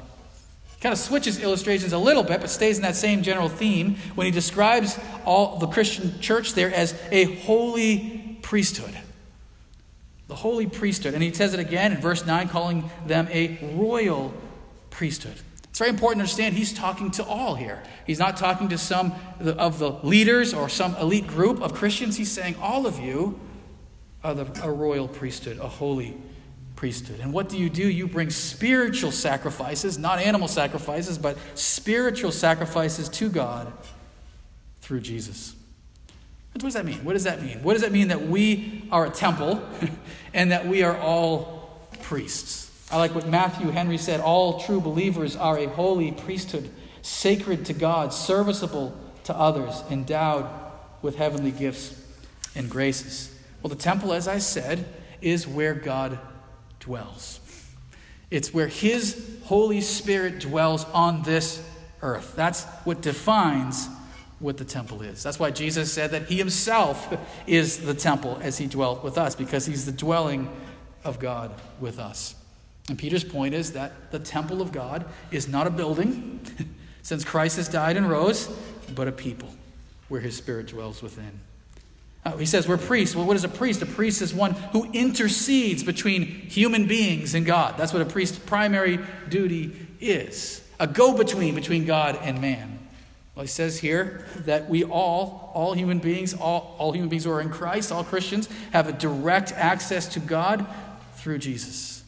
Kind 0.79 0.93
of 0.93 0.97
switches 0.97 1.39
illustrations 1.39 1.93
a 1.93 1.99
little 1.99 2.23
bit, 2.23 2.41
but 2.41 2.49
stays 2.49 2.77
in 2.77 2.81
that 2.81 2.95
same 2.95 3.21
general 3.21 3.47
theme 3.47 3.97
when 4.15 4.25
he 4.25 4.31
describes 4.31 4.99
all 5.25 5.59
the 5.59 5.67
Christian 5.67 6.19
church 6.19 6.55
there 6.55 6.73
as 6.73 6.99
a 7.11 7.25
holy 7.41 8.20
priesthood. 8.41 8.97
The 10.27 10.35
holy 10.35 10.67
priesthood. 10.67 11.13
And 11.13 11.21
he 11.21 11.33
says 11.33 11.53
it 11.53 11.59
again 11.59 11.91
in 11.91 11.99
verse 11.99 12.25
9, 12.25 12.49
calling 12.49 12.89
them 13.05 13.27
a 13.31 13.57
royal 13.75 14.33
priesthood. 14.89 15.35
It's 15.69 15.79
very 15.79 15.89
important 15.89 16.19
to 16.19 16.23
understand 16.23 16.55
he's 16.55 16.73
talking 16.73 17.11
to 17.11 17.23
all 17.23 17.55
here. 17.55 17.81
He's 18.05 18.19
not 18.19 18.35
talking 18.37 18.69
to 18.69 18.77
some 18.77 19.13
of 19.39 19.79
the 19.79 19.91
leaders 20.03 20.53
or 20.53 20.67
some 20.67 20.95
elite 20.95 21.27
group 21.27 21.61
of 21.61 21.73
Christians. 21.73 22.17
He's 22.17 22.31
saying, 22.31 22.55
All 22.61 22.85
of 22.85 22.99
you 22.99 23.39
are 24.23 24.35
a 24.63 24.71
royal 24.71 25.07
priesthood, 25.07 25.59
a 25.59 25.67
holy 25.67 26.17
priesthood. 26.75 27.19
And 27.19 27.31
what 27.31 27.47
do 27.47 27.57
you 27.57 27.69
do? 27.69 27.87
You 27.87 28.07
bring 28.07 28.29
spiritual 28.29 29.11
sacrifices, 29.11 29.97
not 29.97 30.19
animal 30.19 30.47
sacrifices, 30.47 31.17
but 31.17 31.37
spiritual 31.55 32.31
sacrifices 32.31 33.07
to 33.09 33.29
God 33.29 33.71
through 34.81 35.01
Jesus. 35.01 35.55
What 36.53 36.61
does 36.61 36.73
that 36.73 36.85
mean? 36.85 37.03
What 37.03 37.13
does 37.13 37.23
that 37.23 37.41
mean? 37.41 37.63
What 37.63 37.73
does 37.73 37.81
that 37.81 37.91
mean 37.91 38.09
that 38.09 38.27
we 38.27 38.87
are 38.91 39.05
a 39.05 39.09
temple 39.09 39.61
and 40.33 40.51
that 40.51 40.67
we 40.67 40.83
are 40.83 40.97
all 40.97 41.87
priests? 42.01 42.69
I 42.91 42.97
like 42.97 43.15
what 43.15 43.27
Matthew 43.27 43.69
Henry 43.69 43.97
said 43.97 44.19
all 44.19 44.59
true 44.59 44.81
believers 44.81 45.37
are 45.37 45.57
a 45.57 45.67
holy 45.67 46.11
priesthood, 46.11 46.69
sacred 47.01 47.65
to 47.67 47.73
God, 47.73 48.13
serviceable 48.13 48.97
to 49.23 49.35
others, 49.35 49.81
endowed 49.89 50.49
with 51.01 51.15
heavenly 51.15 51.51
gifts 51.51 52.03
and 52.53 52.69
graces. 52.69 53.33
Well, 53.61 53.69
the 53.69 53.77
temple, 53.77 54.11
as 54.11 54.27
I 54.27 54.39
said, 54.39 54.85
is 55.21 55.47
where 55.47 55.73
God 55.73 56.19
dwells. 56.81 57.39
It's 58.29 58.53
where 58.53 58.67
His 58.67 59.39
Holy 59.43 59.79
Spirit 59.79 60.39
dwells 60.39 60.83
on 60.85 61.23
this 61.23 61.63
earth. 62.01 62.35
That's 62.35 62.65
what 62.83 63.01
defines 63.01 63.87
what 64.41 64.57
the 64.57 64.65
temple 64.65 65.01
is. 65.01 65.23
That's 65.23 65.39
why 65.39 65.51
Jesus 65.51 65.91
said 65.93 66.11
that 66.11 66.27
He 66.27 66.37
Himself 66.37 67.17
is 67.47 67.79
the 67.79 67.93
temple 67.93 68.39
as 68.41 68.57
He 68.57 68.67
dwelt 68.67 69.03
with 69.03 69.17
us, 69.17 69.35
because 69.35 69.65
He's 69.65 69.85
the 69.85 69.91
dwelling 69.91 70.49
of 71.03 71.19
God 71.19 71.51
with 71.79 71.99
us. 71.99 72.35
And 72.89 72.97
Peter's 72.97 73.23
point 73.23 73.53
is 73.53 73.73
that 73.73 74.11
the 74.11 74.19
temple 74.19 74.61
of 74.61 74.71
God 74.71 75.05
is 75.31 75.47
not 75.47 75.67
a 75.67 75.69
building, 75.69 76.41
since 77.03 77.23
Christ 77.23 77.57
has 77.57 77.69
died 77.69 77.97
and 77.97 78.09
rose, 78.09 78.49
but 78.93 79.07
a 79.07 79.11
people 79.11 79.49
where 80.09 80.21
His 80.21 80.35
Spirit 80.35 80.67
dwells 80.67 81.01
within. 81.01 81.39
Uh, 82.23 82.37
he 82.37 82.45
says 82.45 82.67
we're 82.67 82.77
priests. 82.77 83.15
Well, 83.15 83.25
what 83.25 83.35
is 83.35 83.43
a 83.43 83.49
priest? 83.49 83.81
A 83.81 83.85
priest 83.87 84.21
is 84.21 84.33
one 84.33 84.51
who 84.73 84.91
intercedes 84.91 85.83
between 85.83 86.23
human 86.25 86.85
beings 86.85 87.33
and 87.33 87.45
God. 87.45 87.77
That's 87.77 87.93
what 87.93 88.01
a 88.03 88.05
priest's 88.05 88.37
primary 88.37 88.99
duty 89.29 89.75
is 89.99 90.61
a 90.79 90.87
go 90.87 91.15
between 91.15 91.55
between 91.55 91.85
God 91.85 92.17
and 92.21 92.41
man. 92.41 92.79
Well, 93.35 93.43
he 93.43 93.47
says 93.47 93.79
here 93.79 94.25
that 94.39 94.69
we 94.69 94.83
all, 94.83 95.51
all 95.53 95.73
human 95.73 95.99
beings, 95.99 96.33
all, 96.33 96.75
all 96.77 96.91
human 96.91 97.09
beings 97.09 97.23
who 97.23 97.31
are 97.31 97.41
in 97.41 97.49
Christ, 97.49 97.91
all 97.91 98.03
Christians, 98.03 98.49
have 98.73 98.87
a 98.87 98.93
direct 98.93 99.53
access 99.53 100.07
to 100.09 100.19
God 100.19 100.65
through 101.15 101.37
Jesus. 101.37 102.03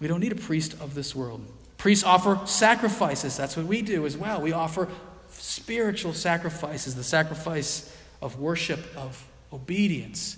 We 0.00 0.08
don't 0.08 0.20
need 0.20 0.32
a 0.32 0.36
priest 0.36 0.72
of 0.80 0.94
this 0.94 1.14
world. 1.14 1.46
Priests 1.78 2.04
offer 2.04 2.40
sacrifices. 2.46 3.36
That's 3.36 3.56
what 3.56 3.66
we 3.66 3.80
do 3.80 4.06
as 4.06 4.16
well. 4.16 4.40
We 4.40 4.52
offer 4.52 4.88
spiritual 5.28 6.14
sacrifices, 6.14 6.94
the 6.94 7.04
sacrifice 7.04 7.96
of 8.20 8.40
worship, 8.40 8.80
of 8.96 9.24
obedience, 9.52 10.36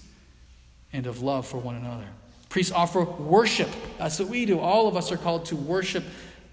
and 0.93 1.07
of 1.07 1.23
love 1.23 1.47
for 1.47 1.59
one 1.59 1.75
another. 1.75 2.07
Priests 2.49 2.73
offer 2.73 3.03
worship. 3.03 3.71
That's 3.99 4.19
what 4.19 4.29
we 4.29 4.45
do. 4.45 4.59
All 4.59 4.89
of 4.89 4.97
us 4.97 5.11
are 5.11 5.17
called 5.17 5.47
to 5.47 5.57
worship 5.57 6.05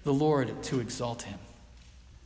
the 0.04 0.14
Lord, 0.14 0.62
to 0.64 0.80
exalt 0.80 1.22
Him. 1.22 1.38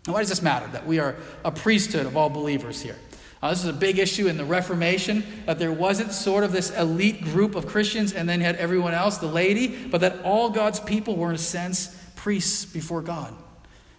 Why 0.07 0.21
does 0.21 0.29
this 0.29 0.43
matter? 0.43 0.67
That 0.69 0.87
we 0.87 0.99
are 0.99 1.17
a 1.45 1.51
priesthood 1.51 2.07
of 2.07 2.17
all 2.17 2.29
believers 2.29 2.81
here. 2.81 2.97
Uh, 3.43 3.51
this 3.51 3.61
is 3.61 3.69
a 3.69 3.75
big 3.75 3.99
issue 3.99 4.27
in 4.27 4.39
the 4.39 4.45
Reformation 4.45 5.23
that 5.45 5.59
there 5.59 5.73
wasn't 5.73 6.13
sort 6.13 6.45
of 6.45 6.53
this 6.53 6.71
elite 6.71 7.23
group 7.23 7.55
of 7.55 7.67
Christians 7.67 8.15
and 8.15 8.27
then 8.27 8.41
had 8.41 8.57
everyone 8.57 8.95
else, 8.95 9.19
the 9.19 9.27
laity, 9.27 9.87
but 9.87 10.01
that 10.01 10.23
all 10.23 10.49
God's 10.49 10.81
people 10.81 11.17
were, 11.17 11.29
in 11.29 11.35
a 11.35 11.39
sense, 11.39 11.95
priests 12.17 12.65
before 12.65 13.03
God. 13.03 13.35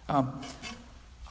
Um, 0.08 0.40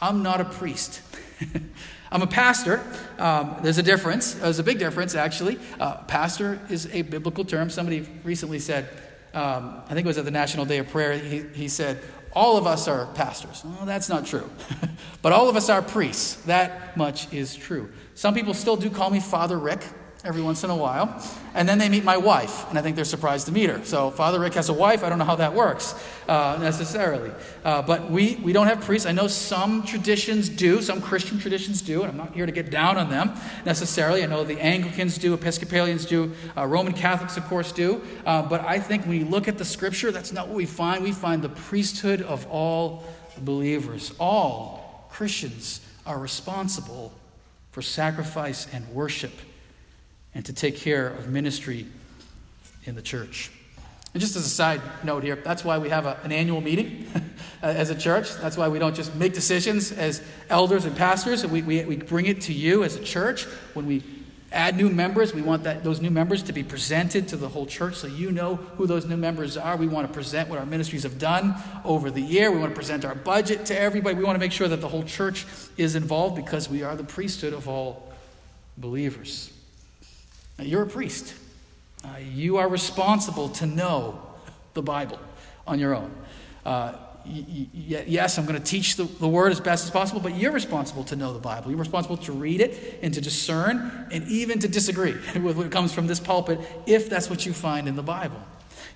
I'm 0.01 0.23
not 0.23 0.39
a 0.39 0.45
priest. 0.45 1.01
I'm 2.11 2.21
a 2.21 2.27
pastor. 2.27 2.81
Um, 3.19 3.57
there's 3.61 3.79
a 3.79 3.83
difference. 3.83 4.35
There's 4.35 4.59
a 4.59 4.63
big 4.63 4.79
difference, 4.79 5.15
actually. 5.15 5.59
Uh, 5.79 5.97
pastor 6.03 6.59
is 6.69 6.87
a 6.93 7.01
biblical 7.01 7.43
term. 7.43 7.69
Somebody 7.69 8.07
recently 8.23 8.59
said, 8.59 8.87
um, 9.33 9.81
I 9.89 9.93
think 9.93 10.05
it 10.05 10.07
was 10.07 10.17
at 10.17 10.23
the 10.23 10.31
National 10.31 10.65
Day 10.65 10.77
of 10.77 10.87
Prayer, 10.87 11.17
he, 11.17 11.41
he 11.53 11.67
said, 11.67 12.01
All 12.35 12.57
of 12.57 12.67
us 12.67 12.87
are 12.87 13.07
pastors. 13.13 13.63
Well, 13.63 13.85
that's 13.85 14.09
not 14.09 14.25
true. 14.25 14.49
but 15.21 15.31
all 15.31 15.47
of 15.47 15.55
us 15.55 15.69
are 15.69 15.81
priests. 15.81 16.35
That 16.43 16.97
much 16.97 17.31
is 17.33 17.55
true. 17.55 17.89
Some 18.13 18.33
people 18.33 18.53
still 18.53 18.75
do 18.75 18.89
call 18.89 19.09
me 19.09 19.21
Father 19.21 19.57
Rick 19.57 19.83
every 20.25 20.41
once 20.41 20.63
in 20.63 20.69
a 20.69 20.75
while. 20.75 21.23
And 21.53 21.69
then 21.69 21.77
they 21.77 21.87
meet 21.87 22.03
my 22.03 22.17
wife, 22.17 22.67
and 22.69 22.77
I 22.77 22.81
think 22.81 22.95
they're 22.95 23.05
surprised 23.05 23.45
to 23.45 23.51
meet 23.51 23.69
her. 23.69 23.85
So 23.85 24.09
Father 24.11 24.39
Rick 24.39 24.55
has 24.55 24.67
a 24.67 24.73
wife. 24.73 25.03
I 25.03 25.09
don't 25.09 25.19
know 25.19 25.25
how 25.25 25.35
that 25.35 25.53
works 25.53 25.95
uh, 26.27 26.57
necessarily. 26.59 27.31
Uh, 27.63 27.81
but 27.81 28.09
we, 28.09 28.35
we 28.43 28.51
don't 28.51 28.67
have 28.67 28.81
priests. 28.81 29.07
I 29.07 29.11
know 29.11 29.27
some 29.27 29.83
traditions 29.83 30.49
do, 30.49 30.81
some 30.81 31.01
Christian 31.01 31.39
traditions 31.39 31.81
do, 31.81 32.01
and 32.01 32.11
I'm 32.11 32.17
not 32.17 32.33
here 32.33 32.45
to 32.45 32.51
get 32.51 32.71
down 32.71 32.97
on 32.97 33.09
them 33.09 33.31
necessarily. 33.65 34.23
I 34.23 34.25
know 34.25 34.43
the 34.43 34.59
Anglicans 34.59 35.17
do, 35.17 35.33
Episcopalians 35.33 36.05
do, 36.05 36.33
uh, 36.57 36.65
Roman 36.65 36.93
Catholics, 36.93 37.37
of 37.37 37.45
course, 37.45 37.71
do. 37.71 38.01
Uh, 38.25 38.41
but 38.41 38.61
I 38.61 38.79
think 38.79 39.05
when 39.05 39.19
you 39.19 39.25
look 39.25 39.47
at 39.47 39.57
the 39.57 39.65
scripture, 39.65 40.11
that's 40.11 40.33
not 40.33 40.47
what 40.47 40.57
we 40.57 40.65
find. 40.65 41.03
We 41.03 41.11
find 41.11 41.41
the 41.41 41.49
priesthood 41.49 42.21
of 42.23 42.47
all 42.47 43.05
believers. 43.37 44.13
All 44.19 45.07
Christians 45.11 45.81
are 46.05 46.19
responsible 46.19 47.13
for 47.71 47.81
sacrifice 47.81 48.67
and 48.73 48.87
worship 48.89 49.31
and 50.35 50.45
to 50.45 50.53
take 50.53 50.75
care 50.77 51.07
of 51.07 51.29
ministry 51.29 51.87
in 52.83 52.93
the 52.93 53.01
church. 53.01 53.49
And 54.13 54.21
just 54.21 54.35
as 54.35 54.45
a 54.45 54.49
side 54.49 54.81
note 55.03 55.23
here, 55.23 55.35
that's 55.35 55.65
why 55.65 55.77
we 55.77 55.89
have 55.89 56.05
a, 56.05 56.17
an 56.23 56.31
annual 56.31 56.61
meeting 56.61 57.07
uh, 57.63 57.65
as 57.65 57.89
a 57.89 57.95
church. 57.95 58.33
That's 58.35 58.55
why 58.55 58.67
we 58.69 58.79
don't 58.79 58.95
just 58.95 59.13
make 59.15 59.33
decisions 59.33 59.91
as 59.91 60.21
elders 60.49 60.85
and 60.85 60.95
pastors. 60.95 61.45
We, 61.45 61.61
we, 61.61 61.83
we 61.83 61.97
bring 61.97 62.27
it 62.27 62.41
to 62.41 62.53
you 62.53 62.83
as 62.83 62.95
a 62.95 63.03
church. 63.03 63.43
When 63.73 63.85
we 63.85 64.03
add 64.53 64.77
new 64.77 64.89
members, 64.89 65.33
we 65.33 65.41
want 65.41 65.63
that, 65.63 65.83
those 65.83 65.99
new 65.99 66.09
members 66.09 66.43
to 66.43 66.53
be 66.53 66.63
presented 66.63 67.27
to 67.29 67.35
the 67.35 67.49
whole 67.49 67.65
church 67.65 67.95
so 67.95 68.07
you 68.07 68.31
know 68.31 68.55
who 68.55 68.87
those 68.87 69.05
new 69.05 69.17
members 69.17 69.57
are. 69.57 69.75
We 69.75 69.87
want 69.87 70.07
to 70.07 70.13
present 70.13 70.47
what 70.47 70.59
our 70.59 70.65
ministries 70.65 71.03
have 71.03 71.19
done 71.19 71.55
over 71.83 72.09
the 72.09 72.21
year. 72.21 72.51
We 72.51 72.59
want 72.59 72.71
to 72.71 72.75
present 72.75 73.03
our 73.03 73.15
budget 73.15 73.65
to 73.65 73.77
everybody. 73.77 74.15
We 74.15 74.23
want 74.23 74.35
to 74.35 74.39
make 74.39 74.53
sure 74.53 74.69
that 74.69 74.79
the 74.79 74.87
whole 74.87 75.03
church 75.03 75.45
is 75.75 75.95
involved 75.95 76.37
because 76.37 76.69
we 76.69 76.83
are 76.83 76.95
the 76.95 77.03
priesthood 77.03 77.51
of 77.51 77.67
all 77.67 78.13
believers. 78.77 79.51
You're 80.59 80.83
a 80.83 80.87
priest. 80.87 81.33
Uh, 82.03 82.17
you 82.19 82.57
are 82.57 82.69
responsible 82.69 83.49
to 83.49 83.65
know 83.65 84.21
the 84.73 84.81
Bible 84.81 85.19
on 85.67 85.79
your 85.79 85.95
own. 85.95 86.11
Uh, 86.65 86.93
y- 87.25 87.45
y- 87.49 88.03
yes, 88.07 88.37
I'm 88.37 88.45
going 88.45 88.59
to 88.59 88.63
teach 88.63 88.95
the, 88.95 89.03
the 89.03 89.27
word 89.27 89.51
as 89.51 89.59
best 89.59 89.85
as 89.85 89.91
possible, 89.91 90.21
but 90.21 90.35
you're 90.35 90.51
responsible 90.51 91.03
to 91.05 91.15
know 91.15 91.33
the 91.33 91.39
Bible. 91.39 91.71
You're 91.71 91.79
responsible 91.79 92.17
to 92.17 92.31
read 92.31 92.61
it 92.61 92.99
and 93.01 93.13
to 93.13 93.21
discern 93.21 94.07
and 94.11 94.27
even 94.27 94.59
to 94.59 94.67
disagree 94.67 95.15
with 95.39 95.57
what 95.57 95.71
comes 95.71 95.93
from 95.93 96.07
this 96.07 96.19
pulpit 96.19 96.59
if 96.85 97.09
that's 97.09 97.29
what 97.29 97.45
you 97.45 97.53
find 97.53 97.87
in 97.87 97.95
the 97.95 98.03
Bible. 98.03 98.41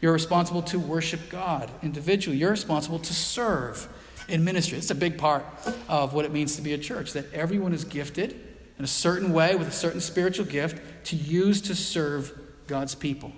You're 0.02 0.14
responsible 0.14 0.62
to 0.64 0.80
worship 0.80 1.20
God 1.30 1.70
individually. 1.84 2.38
You're 2.38 2.52
responsible 2.52 3.00
to 3.00 3.14
serve 3.14 3.88
in 4.30 4.46
ministry. 4.46 4.78
It's 4.78 4.92
a 4.92 4.96
big 4.96 5.18
part 5.18 5.44
of 5.90 6.14
what 6.14 6.24
it 6.24 6.32
means 6.32 6.56
to 6.56 6.62
be 6.62 6.74
a 6.74 6.78
church, 6.78 7.14
that 7.14 7.34
everyone 7.34 7.74
is 7.74 7.84
gifted 7.84 8.49
in 8.80 8.86
a 8.86 8.88
certain 8.88 9.34
way 9.34 9.56
with 9.56 9.68
a 9.68 9.72
certain 9.72 10.00
spiritual 10.00 10.46
gift 10.46 10.82
to 11.06 11.16
use 11.18 11.62
to 11.62 11.76
serve 11.76 12.32
God's 12.66 12.96
people. 12.96 13.32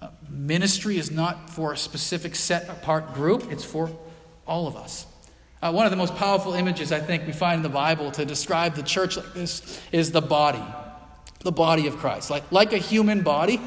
Uh, 0.00 0.08
ministry 0.30 0.98
is 0.98 1.10
not 1.10 1.50
for 1.50 1.72
a 1.72 1.76
specific 1.76 2.36
set 2.36 2.68
apart 2.68 3.12
group, 3.14 3.50
it's 3.50 3.64
for 3.64 3.90
all 4.46 4.66
of 4.66 4.76
us. 4.76 5.06
Uh, 5.60 5.72
one 5.72 5.86
of 5.86 5.90
the 5.90 5.96
most 5.96 6.14
powerful 6.16 6.52
images 6.54 6.92
I 6.92 7.00
think 7.00 7.26
we 7.26 7.32
find 7.32 7.56
in 7.56 7.62
the 7.62 7.70
Bible 7.70 8.10
to 8.12 8.24
describe 8.24 8.74
the 8.74 8.82
church 8.82 9.16
like 9.16 9.32
this 9.32 9.80
is 9.90 10.12
the 10.12 10.20
body, 10.20 10.62
the 11.40 11.52
body 11.52 11.86
of 11.86 11.96
Christ. 11.96 12.30
Like, 12.30 12.52
like 12.52 12.72
a 12.72 12.78
human 12.78 13.22
body 13.22 13.60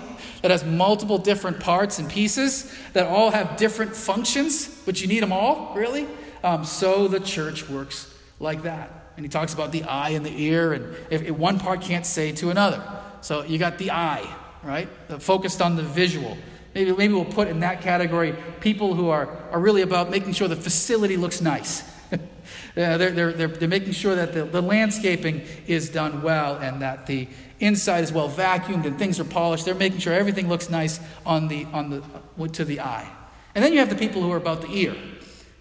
that 0.43 0.51
has 0.51 0.63
multiple 0.63 1.17
different 1.17 1.59
parts 1.59 1.99
and 1.99 2.07
pieces 2.07 2.73
that 2.93 3.07
all 3.07 3.31
have 3.31 3.57
different 3.57 3.95
functions, 3.95 4.67
but 4.85 5.01
you 5.01 5.07
need 5.07 5.23
them 5.23 5.33
all, 5.33 5.73
really. 5.75 6.07
Um, 6.43 6.63
so 6.63 7.07
the 7.07 7.19
church 7.19 7.67
works 7.67 8.13
like 8.39 8.61
that. 8.61 8.96
And 9.17 9.25
he 9.25 9.29
talks 9.29 9.53
about 9.53 9.71
the 9.71 9.83
eye 9.83 10.11
and 10.11 10.25
the 10.25 10.43
ear, 10.43 10.73
and 10.73 10.95
if, 11.09 11.23
if 11.23 11.35
one 11.35 11.59
part 11.59 11.81
can't 11.81 12.05
say 12.05 12.31
to 12.33 12.49
another. 12.51 12.81
So 13.21 13.43
you 13.43 13.57
got 13.57 13.77
the 13.79 13.91
eye, 13.91 14.25
right? 14.63 14.87
Focused 15.19 15.61
on 15.61 15.75
the 15.75 15.83
visual. 15.83 16.37
Maybe, 16.75 16.91
maybe 16.91 17.13
we'll 17.13 17.25
put 17.25 17.47
in 17.47 17.61
that 17.61 17.81
category 17.81 18.35
people 18.59 18.93
who 18.93 19.09
are, 19.09 19.27
are 19.51 19.59
really 19.59 19.81
about 19.81 20.11
making 20.11 20.33
sure 20.33 20.47
the 20.47 20.55
facility 20.55 21.17
looks 21.17 21.41
nice. 21.41 21.83
they're, 22.75 22.97
they're, 22.97 23.31
they're, 23.33 23.47
they're 23.47 23.67
making 23.67 23.93
sure 23.93 24.15
that 24.15 24.33
the, 24.33 24.45
the 24.45 24.61
landscaping 24.61 25.41
is 25.65 25.89
done 25.89 26.21
well 26.21 26.57
and 26.57 26.83
that 26.83 27.07
the 27.07 27.27
inside 27.59 28.03
is 28.03 28.11
well 28.11 28.29
vacuumed 28.29 28.85
and 28.85 28.99
things 28.99 29.19
are 29.19 29.25
polished. 29.25 29.65
They're 29.65 29.73
making 29.73 29.99
sure 29.99 30.13
everything 30.13 30.47
looks 30.47 30.69
nice 30.69 30.99
on 31.25 31.47
the, 31.47 31.65
on 31.73 31.89
the, 31.89 32.47
to 32.49 32.63
the 32.63 32.81
eye. 32.81 33.11
And 33.55 33.65
then 33.65 33.73
you 33.73 33.79
have 33.79 33.89
the 33.89 33.95
people 33.95 34.21
who 34.21 34.31
are 34.31 34.37
about 34.37 34.61
the 34.61 34.69
ear. 34.69 34.95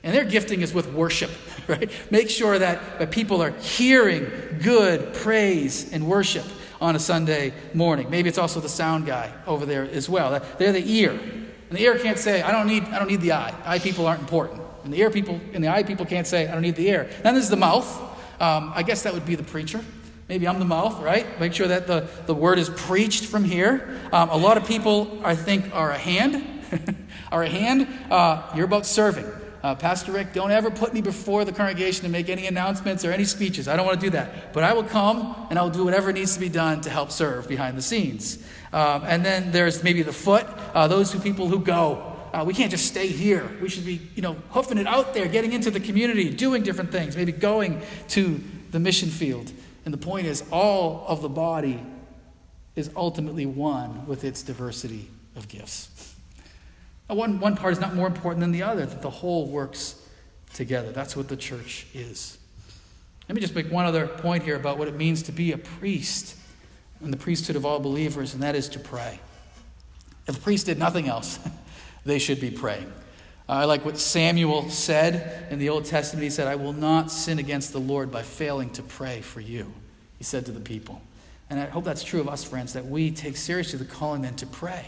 And 0.02 0.14
their 0.14 0.24
gifting 0.24 0.60
is 0.60 0.74
with 0.74 0.92
worship, 0.92 1.30
right? 1.68 1.90
Make 2.10 2.30
sure 2.30 2.58
that, 2.58 2.98
that 2.98 3.10
people 3.10 3.42
are 3.42 3.50
hearing 3.50 4.30
good 4.62 5.14
praise 5.14 5.92
and 5.92 6.06
worship 6.06 6.44
on 6.80 6.96
a 6.96 6.98
Sunday 6.98 7.52
morning. 7.74 8.10
Maybe 8.10 8.28
it's 8.28 8.38
also 8.38 8.60
the 8.60 8.68
sound 8.68 9.06
guy 9.06 9.32
over 9.46 9.66
there 9.66 9.84
as 9.84 10.08
well. 10.08 10.40
They're 10.58 10.72
the 10.72 10.92
ear. 10.92 11.10
And 11.10 11.78
the 11.78 11.82
ear 11.82 11.98
can't 11.98 12.18
say, 12.18 12.42
I 12.42 12.52
don't 12.52 12.66
need, 12.66 12.84
I 12.84 12.98
don't 12.98 13.08
need 13.08 13.20
the 13.20 13.32
eye. 13.32 13.54
Eye 13.64 13.78
people 13.78 14.06
aren't 14.06 14.20
important. 14.20 14.62
And 14.84 14.92
the 14.92 15.00
ear 15.00 15.10
people 15.10 15.40
and 15.52 15.64
the 15.64 15.68
eye 15.68 15.82
people 15.82 16.06
can't 16.06 16.26
say, 16.26 16.46
I 16.46 16.52
don't 16.52 16.62
need 16.62 16.76
the 16.76 16.88
ear. 16.88 17.10
Then 17.22 17.34
there's 17.34 17.48
the 17.48 17.56
mouth. 17.56 17.88
Um, 18.40 18.72
I 18.74 18.82
guess 18.82 19.02
that 19.02 19.14
would 19.14 19.26
be 19.26 19.34
the 19.34 19.42
preacher. 19.42 19.82
Maybe 20.28 20.46
I'm 20.46 20.58
the 20.58 20.64
mouth, 20.64 21.00
right? 21.02 21.40
Make 21.40 21.54
sure 21.54 21.68
that 21.68 21.86
the, 21.86 22.08
the 22.26 22.34
word 22.34 22.58
is 22.58 22.68
preached 22.68 23.26
from 23.26 23.44
here. 23.44 23.98
Um, 24.12 24.28
a 24.30 24.36
lot 24.36 24.56
of 24.56 24.66
people, 24.66 25.20
I 25.24 25.36
think, 25.36 25.74
are 25.74 25.90
a 25.90 25.98
hand. 25.98 26.44
are 27.32 27.42
a 27.42 27.48
hand. 27.48 27.88
Uh, 28.10 28.42
you're 28.54 28.64
about 28.64 28.86
serving. 28.86 29.26
Uh, 29.66 29.74
Pastor 29.74 30.12
Rick, 30.12 30.32
don't 30.32 30.52
ever 30.52 30.70
put 30.70 30.94
me 30.94 31.00
before 31.00 31.44
the 31.44 31.50
congregation 31.50 32.04
to 32.04 32.08
make 32.08 32.28
any 32.28 32.46
announcements 32.46 33.04
or 33.04 33.10
any 33.10 33.24
speeches. 33.24 33.66
I 33.66 33.74
don't 33.74 33.84
want 33.84 34.00
to 34.00 34.06
do 34.06 34.10
that. 34.10 34.52
But 34.52 34.62
I 34.62 34.72
will 34.72 34.84
come 34.84 35.48
and 35.50 35.58
I 35.58 35.62
will 35.62 35.70
do 35.70 35.84
whatever 35.84 36.12
needs 36.12 36.34
to 36.34 36.40
be 36.40 36.48
done 36.48 36.82
to 36.82 36.88
help 36.88 37.10
serve 37.10 37.48
behind 37.48 37.76
the 37.76 37.82
scenes. 37.82 38.38
Um, 38.72 39.02
and 39.06 39.24
then 39.24 39.50
there's 39.50 39.82
maybe 39.82 40.02
the 40.02 40.12
foot, 40.12 40.46
uh, 40.72 40.86
those 40.86 41.10
who 41.10 41.18
people 41.18 41.48
who 41.48 41.58
go. 41.58 42.16
Uh, 42.32 42.44
we 42.46 42.54
can't 42.54 42.70
just 42.70 42.86
stay 42.86 43.08
here. 43.08 43.50
We 43.60 43.68
should 43.68 43.84
be, 43.84 44.08
you 44.14 44.22
know, 44.22 44.34
hoofing 44.50 44.78
it 44.78 44.86
out 44.86 45.14
there, 45.14 45.26
getting 45.26 45.52
into 45.52 45.72
the 45.72 45.80
community, 45.80 46.30
doing 46.30 46.62
different 46.62 46.92
things, 46.92 47.16
maybe 47.16 47.32
going 47.32 47.82
to 48.10 48.40
the 48.70 48.78
mission 48.78 49.08
field. 49.08 49.50
And 49.84 49.92
the 49.92 49.98
point 49.98 50.28
is, 50.28 50.44
all 50.52 51.04
of 51.08 51.22
the 51.22 51.28
body 51.28 51.84
is 52.76 52.88
ultimately 52.94 53.46
one 53.46 54.06
with 54.06 54.22
its 54.22 54.44
diversity 54.44 55.10
of 55.34 55.48
gifts. 55.48 56.14
Uh, 57.08 57.14
one, 57.14 57.38
one 57.38 57.56
part 57.56 57.72
is 57.72 57.80
not 57.80 57.94
more 57.94 58.06
important 58.06 58.40
than 58.40 58.52
the 58.52 58.62
other, 58.62 58.84
that 58.84 59.02
the 59.02 59.10
whole 59.10 59.46
works 59.46 60.00
together. 60.54 60.90
That's 60.90 61.16
what 61.16 61.28
the 61.28 61.36
church 61.36 61.86
is. 61.94 62.38
Let 63.28 63.34
me 63.34 63.40
just 63.40 63.54
make 63.54 63.70
one 63.70 63.86
other 63.86 64.06
point 64.06 64.42
here 64.44 64.56
about 64.56 64.78
what 64.78 64.88
it 64.88 64.94
means 64.94 65.22
to 65.24 65.32
be 65.32 65.52
a 65.52 65.58
priest 65.58 66.36
and 67.00 67.12
the 67.12 67.16
priesthood 67.16 67.56
of 67.56 67.66
all 67.66 67.78
believers, 67.78 68.34
and 68.34 68.42
that 68.42 68.54
is 68.54 68.68
to 68.70 68.78
pray. 68.78 69.20
If 70.26 70.38
a 70.38 70.40
priest 70.40 70.66
did 70.66 70.78
nothing 70.78 71.08
else, 71.08 71.38
they 72.04 72.18
should 72.18 72.40
be 72.40 72.50
praying. 72.50 72.92
Uh, 73.48 73.52
I 73.52 73.64
like 73.64 73.84
what 73.84 73.98
Samuel 73.98 74.68
said 74.70 75.46
in 75.52 75.58
the 75.58 75.68
Old 75.68 75.84
Testament. 75.84 76.24
He 76.24 76.30
said, 76.30 76.48
I 76.48 76.56
will 76.56 76.72
not 76.72 77.12
sin 77.12 77.38
against 77.38 77.72
the 77.72 77.78
Lord 77.78 78.10
by 78.10 78.22
failing 78.22 78.70
to 78.70 78.82
pray 78.82 79.20
for 79.20 79.40
you, 79.40 79.72
he 80.18 80.24
said 80.24 80.46
to 80.46 80.52
the 80.52 80.60
people. 80.60 81.00
And 81.48 81.60
I 81.60 81.66
hope 81.66 81.84
that's 81.84 82.02
true 82.02 82.20
of 82.20 82.28
us, 82.28 82.42
friends, 82.42 82.72
that 82.72 82.86
we 82.86 83.12
take 83.12 83.36
seriously 83.36 83.78
the 83.78 83.84
calling 83.84 84.22
then 84.22 84.34
to 84.36 84.46
pray 84.46 84.86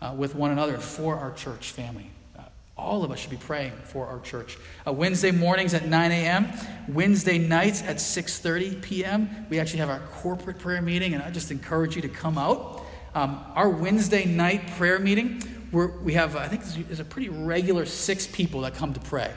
uh, 0.00 0.14
with 0.16 0.34
one 0.34 0.50
another 0.50 0.78
for 0.78 1.16
our 1.16 1.32
church 1.32 1.72
family. 1.72 2.10
Uh, 2.38 2.42
all 2.76 3.04
of 3.04 3.10
us 3.10 3.18
should 3.18 3.30
be 3.30 3.36
praying 3.36 3.72
for 3.84 4.06
our 4.06 4.20
church. 4.20 4.58
Uh, 4.86 4.92
Wednesday 4.92 5.30
mornings 5.30 5.74
at 5.74 5.86
9 5.86 6.12
a.m., 6.12 6.48
Wednesday 6.88 7.38
nights 7.38 7.82
at 7.82 7.96
6:30 7.96 8.82
p.m. 8.82 9.46
We 9.50 9.58
actually 9.58 9.80
have 9.80 9.90
our 9.90 10.00
corporate 10.20 10.58
prayer 10.58 10.82
meeting, 10.82 11.14
and 11.14 11.22
I 11.22 11.30
just 11.30 11.50
encourage 11.50 11.96
you 11.96 12.02
to 12.02 12.08
come 12.08 12.38
out. 12.38 12.84
Um, 13.14 13.44
our 13.54 13.68
Wednesday 13.68 14.24
night 14.24 14.66
prayer 14.76 14.98
meeting, 14.98 15.42
we 15.72 16.12
have 16.14 16.36
I 16.36 16.48
think 16.48 16.64
there's 16.86 17.00
a 17.00 17.04
pretty 17.04 17.28
regular 17.28 17.86
six 17.86 18.26
people 18.26 18.60
that 18.62 18.74
come 18.74 18.94
to 18.94 19.00
pray. 19.00 19.32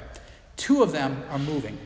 Two 0.57 0.83
of 0.83 0.91
them 0.91 1.23
are 1.29 1.39
moving. 1.39 1.77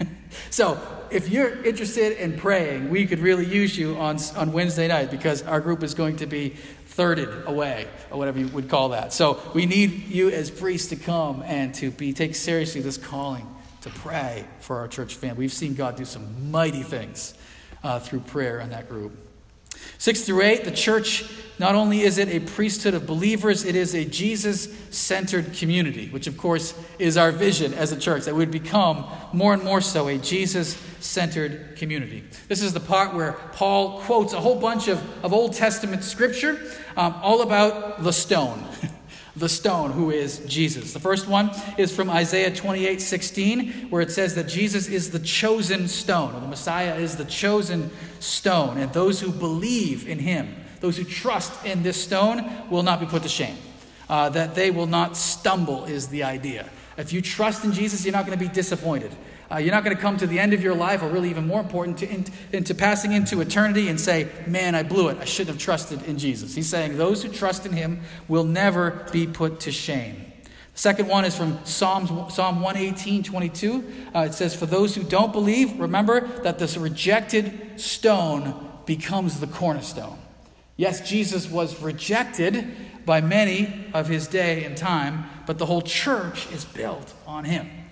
so 0.50 0.80
if 1.10 1.28
you're 1.28 1.62
interested 1.64 2.20
in 2.20 2.36
praying, 2.36 2.90
we 2.90 3.06
could 3.06 3.20
really 3.20 3.46
use 3.46 3.78
you 3.78 3.96
on, 3.96 4.18
on 4.36 4.52
Wednesday 4.52 4.88
night 4.88 5.10
because 5.10 5.42
our 5.42 5.60
group 5.60 5.82
is 5.82 5.94
going 5.94 6.16
to 6.16 6.26
be 6.26 6.56
thirded 6.96 7.44
away, 7.46 7.86
or 8.10 8.18
whatever 8.18 8.38
you 8.38 8.48
would 8.48 8.68
call 8.68 8.90
that. 8.90 9.12
So 9.12 9.40
we 9.54 9.66
need 9.66 10.08
you 10.08 10.30
as 10.30 10.50
priests 10.50 10.88
to 10.88 10.96
come 10.96 11.42
and 11.42 11.74
to 11.76 11.90
be 11.90 12.12
take 12.12 12.34
seriously 12.34 12.80
this 12.80 12.96
calling 12.96 13.46
to 13.82 13.90
pray 13.90 14.46
for 14.60 14.78
our 14.78 14.88
church 14.88 15.14
family. 15.14 15.40
We've 15.40 15.52
seen 15.52 15.74
God 15.74 15.96
do 15.96 16.04
some 16.04 16.50
mighty 16.50 16.82
things 16.82 17.34
uh, 17.82 17.98
through 17.98 18.20
prayer 18.20 18.60
in 18.60 18.70
that 18.70 18.88
group. 18.88 19.12
Six 19.98 20.22
through 20.22 20.42
eight, 20.42 20.64
the 20.64 20.70
church, 20.70 21.24
not 21.58 21.74
only 21.74 22.00
is 22.00 22.18
it 22.18 22.28
a 22.28 22.40
priesthood 22.40 22.94
of 22.94 23.06
believers, 23.06 23.64
it 23.64 23.76
is 23.76 23.94
a 23.94 24.04
Jesus 24.04 24.68
centered 24.90 25.52
community, 25.54 26.08
which 26.08 26.26
of 26.26 26.36
course 26.36 26.74
is 26.98 27.16
our 27.16 27.30
vision 27.30 27.74
as 27.74 27.92
a 27.92 27.98
church, 27.98 28.24
that 28.24 28.34
we 28.34 28.38
would 28.38 28.50
become 28.50 29.06
more 29.32 29.52
and 29.52 29.62
more 29.62 29.80
so 29.80 30.08
a 30.08 30.16
Jesus 30.18 30.74
centered 31.04 31.76
community. 31.76 32.24
This 32.48 32.62
is 32.62 32.72
the 32.72 32.80
part 32.80 33.14
where 33.14 33.32
Paul 33.52 34.00
quotes 34.00 34.32
a 34.32 34.40
whole 34.40 34.58
bunch 34.58 34.88
of, 34.88 35.02
of 35.24 35.32
Old 35.32 35.52
Testament 35.52 36.02
scripture 36.02 36.58
um, 36.96 37.14
all 37.22 37.42
about 37.42 38.02
the 38.02 38.12
stone. 38.12 38.64
the 39.36 39.48
stone, 39.48 39.90
who 39.90 40.10
is 40.10 40.38
Jesus. 40.46 40.92
The 40.92 41.00
first 41.00 41.28
one 41.28 41.50
is 41.76 41.94
from 41.94 42.08
Isaiah 42.08 42.54
28 42.54 43.00
16, 43.00 43.90
where 43.90 44.00
it 44.00 44.10
says 44.10 44.34
that 44.36 44.48
Jesus 44.48 44.88
is 44.88 45.10
the 45.10 45.18
chosen 45.18 45.88
stone, 45.88 46.34
or 46.34 46.40
the 46.40 46.46
Messiah 46.46 46.94
is 46.96 47.16
the 47.16 47.24
chosen 47.24 47.90
stone, 48.20 48.78
and 48.78 48.92
those 48.92 49.20
who 49.20 49.30
believe 49.30 50.08
in 50.08 50.18
him, 50.18 50.54
those 50.80 50.96
who 50.96 51.04
trust 51.04 51.64
in 51.66 51.82
this 51.82 52.02
stone, 52.02 52.50
will 52.70 52.82
not 52.82 53.00
be 53.00 53.06
put 53.06 53.22
to 53.24 53.28
shame. 53.28 53.56
Uh, 54.08 54.28
that 54.30 54.54
they 54.54 54.70
will 54.70 54.86
not 54.86 55.16
stumble 55.16 55.84
is 55.84 56.08
the 56.08 56.22
idea. 56.22 56.68
If 56.96 57.12
you 57.12 57.20
trust 57.20 57.64
in 57.64 57.72
Jesus, 57.72 58.04
you're 58.04 58.12
not 58.12 58.26
going 58.26 58.38
to 58.38 58.44
be 58.44 58.52
disappointed. 58.52 59.10
Uh, 59.54 59.58
you're 59.58 59.72
not 59.72 59.84
going 59.84 59.94
to 59.94 60.02
come 60.02 60.16
to 60.16 60.26
the 60.26 60.40
end 60.40 60.52
of 60.52 60.64
your 60.64 60.74
life, 60.74 61.00
or 61.00 61.08
really 61.08 61.30
even 61.30 61.46
more 61.46 61.60
important, 61.60 61.98
to, 61.98 62.08
in, 62.08 62.24
into 62.52 62.74
passing 62.74 63.12
into 63.12 63.40
eternity 63.40 63.88
and 63.88 64.00
say, 64.00 64.28
Man, 64.48 64.74
I 64.74 64.82
blew 64.82 65.08
it. 65.08 65.18
I 65.20 65.24
shouldn't 65.24 65.54
have 65.54 65.62
trusted 65.62 66.02
in 66.04 66.18
Jesus. 66.18 66.56
He's 66.56 66.68
saying 66.68 66.98
those 66.98 67.22
who 67.22 67.28
trust 67.28 67.64
in 67.64 67.72
him 67.72 68.00
will 68.26 68.42
never 68.42 69.06
be 69.12 69.28
put 69.28 69.60
to 69.60 69.70
shame. 69.70 70.16
The 70.72 70.80
second 70.80 71.06
one 71.06 71.24
is 71.24 71.36
from 71.36 71.64
Psalms, 71.64 72.34
Psalm 72.34 72.62
118, 72.62 73.22
22. 73.22 73.92
Uh, 74.12 74.20
it 74.20 74.34
says, 74.34 74.56
For 74.56 74.66
those 74.66 74.96
who 74.96 75.04
don't 75.04 75.30
believe, 75.30 75.78
remember 75.78 76.26
that 76.42 76.58
this 76.58 76.76
rejected 76.76 77.78
stone 77.80 78.68
becomes 78.86 79.38
the 79.38 79.46
cornerstone. 79.46 80.18
Yes, 80.76 81.08
Jesus 81.08 81.48
was 81.48 81.80
rejected 81.80 82.74
by 83.06 83.20
many 83.20 83.86
of 83.94 84.08
his 84.08 84.26
day 84.26 84.64
and 84.64 84.76
time, 84.76 85.26
but 85.46 85.58
the 85.58 85.66
whole 85.66 85.82
church 85.82 86.50
is 86.50 86.64
built 86.64 87.14
on 87.24 87.44
him. 87.44 87.83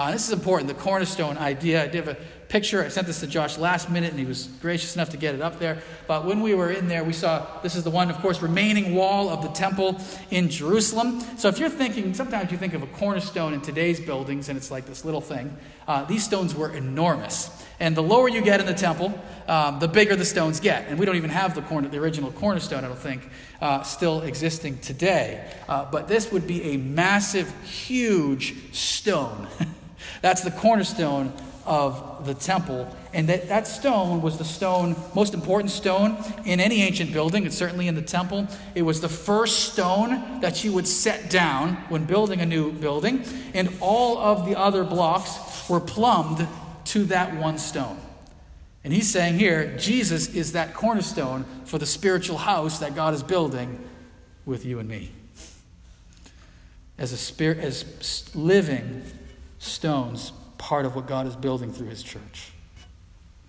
Uh, 0.00 0.10
this 0.12 0.26
is 0.26 0.32
important, 0.32 0.66
the 0.66 0.72
cornerstone 0.72 1.36
idea. 1.36 1.84
I 1.84 1.86
did 1.86 2.06
have 2.06 2.08
a 2.08 2.16
picture. 2.48 2.82
I 2.82 2.88
sent 2.88 3.06
this 3.06 3.20
to 3.20 3.26
Josh 3.26 3.58
last 3.58 3.90
minute, 3.90 4.08
and 4.08 4.18
he 4.18 4.24
was 4.24 4.46
gracious 4.62 4.94
enough 4.94 5.10
to 5.10 5.18
get 5.18 5.34
it 5.34 5.42
up 5.42 5.58
there. 5.58 5.82
But 6.06 6.24
when 6.24 6.40
we 6.40 6.54
were 6.54 6.70
in 6.70 6.88
there, 6.88 7.04
we 7.04 7.12
saw 7.12 7.46
this 7.60 7.76
is 7.76 7.84
the 7.84 7.90
one, 7.90 8.08
of 8.08 8.16
course, 8.20 8.40
remaining 8.40 8.94
wall 8.94 9.28
of 9.28 9.42
the 9.42 9.50
temple 9.50 10.00
in 10.30 10.48
Jerusalem. 10.48 11.20
So 11.36 11.48
if 11.48 11.58
you're 11.58 11.68
thinking, 11.68 12.14
sometimes 12.14 12.50
you 12.50 12.56
think 12.56 12.72
of 12.72 12.82
a 12.82 12.86
cornerstone 12.86 13.52
in 13.52 13.60
today's 13.60 14.00
buildings, 14.00 14.48
and 14.48 14.56
it's 14.56 14.70
like 14.70 14.86
this 14.86 15.04
little 15.04 15.20
thing. 15.20 15.54
Uh, 15.86 16.06
these 16.06 16.24
stones 16.24 16.54
were 16.54 16.72
enormous. 16.72 17.50
And 17.78 17.94
the 17.94 18.02
lower 18.02 18.30
you 18.30 18.40
get 18.40 18.58
in 18.58 18.64
the 18.64 18.72
temple, 18.72 19.12
um, 19.48 19.80
the 19.80 19.88
bigger 19.88 20.16
the 20.16 20.24
stones 20.24 20.60
get. 20.60 20.88
And 20.88 20.98
we 20.98 21.04
don't 21.04 21.16
even 21.16 21.28
have 21.28 21.54
the, 21.54 21.60
corner, 21.60 21.88
the 21.88 21.98
original 21.98 22.32
cornerstone, 22.32 22.86
I 22.86 22.88
don't 22.88 22.98
think, 22.98 23.28
uh, 23.60 23.82
still 23.82 24.22
existing 24.22 24.78
today. 24.78 25.46
Uh, 25.68 25.84
but 25.90 26.08
this 26.08 26.32
would 26.32 26.46
be 26.46 26.62
a 26.72 26.78
massive, 26.78 27.52
huge 27.64 28.72
stone. 28.72 29.46
That's 30.22 30.42
the 30.42 30.50
cornerstone 30.50 31.32
of 31.66 32.26
the 32.26 32.34
temple. 32.34 32.94
And 33.12 33.28
that, 33.28 33.48
that 33.48 33.66
stone 33.66 34.22
was 34.22 34.38
the 34.38 34.44
stone, 34.44 34.96
most 35.14 35.34
important 35.34 35.70
stone 35.70 36.16
in 36.44 36.60
any 36.60 36.82
ancient 36.82 37.12
building, 37.12 37.44
and 37.44 37.52
certainly 37.52 37.86
in 37.86 37.94
the 37.94 38.02
temple. 38.02 38.46
It 38.74 38.82
was 38.82 39.00
the 39.00 39.08
first 39.08 39.72
stone 39.72 40.40
that 40.40 40.64
you 40.64 40.72
would 40.72 40.88
set 40.88 41.30
down 41.30 41.74
when 41.88 42.04
building 42.04 42.40
a 42.40 42.46
new 42.46 42.72
building. 42.72 43.24
And 43.54 43.72
all 43.80 44.18
of 44.18 44.46
the 44.48 44.58
other 44.58 44.84
blocks 44.84 45.68
were 45.68 45.80
plumbed 45.80 46.46
to 46.86 47.04
that 47.04 47.36
one 47.36 47.58
stone. 47.58 48.00
And 48.82 48.92
he's 48.92 49.10
saying 49.10 49.38
here, 49.38 49.76
Jesus 49.76 50.34
is 50.34 50.52
that 50.52 50.74
cornerstone 50.74 51.44
for 51.66 51.78
the 51.78 51.86
spiritual 51.86 52.38
house 52.38 52.78
that 52.78 52.94
God 52.94 53.12
is 53.12 53.22
building 53.22 53.78
with 54.46 54.64
you 54.64 54.78
and 54.78 54.88
me. 54.88 55.12
As 56.96 57.12
a 57.12 57.16
spirit, 57.16 57.58
as 57.58 58.34
living 58.34 59.02
stones, 59.60 60.32
part 60.58 60.84
of 60.84 60.96
what 60.96 61.06
God 61.06 61.28
is 61.28 61.36
building 61.36 61.72
through 61.72 61.88
his 61.88 62.02
church. 62.02 62.50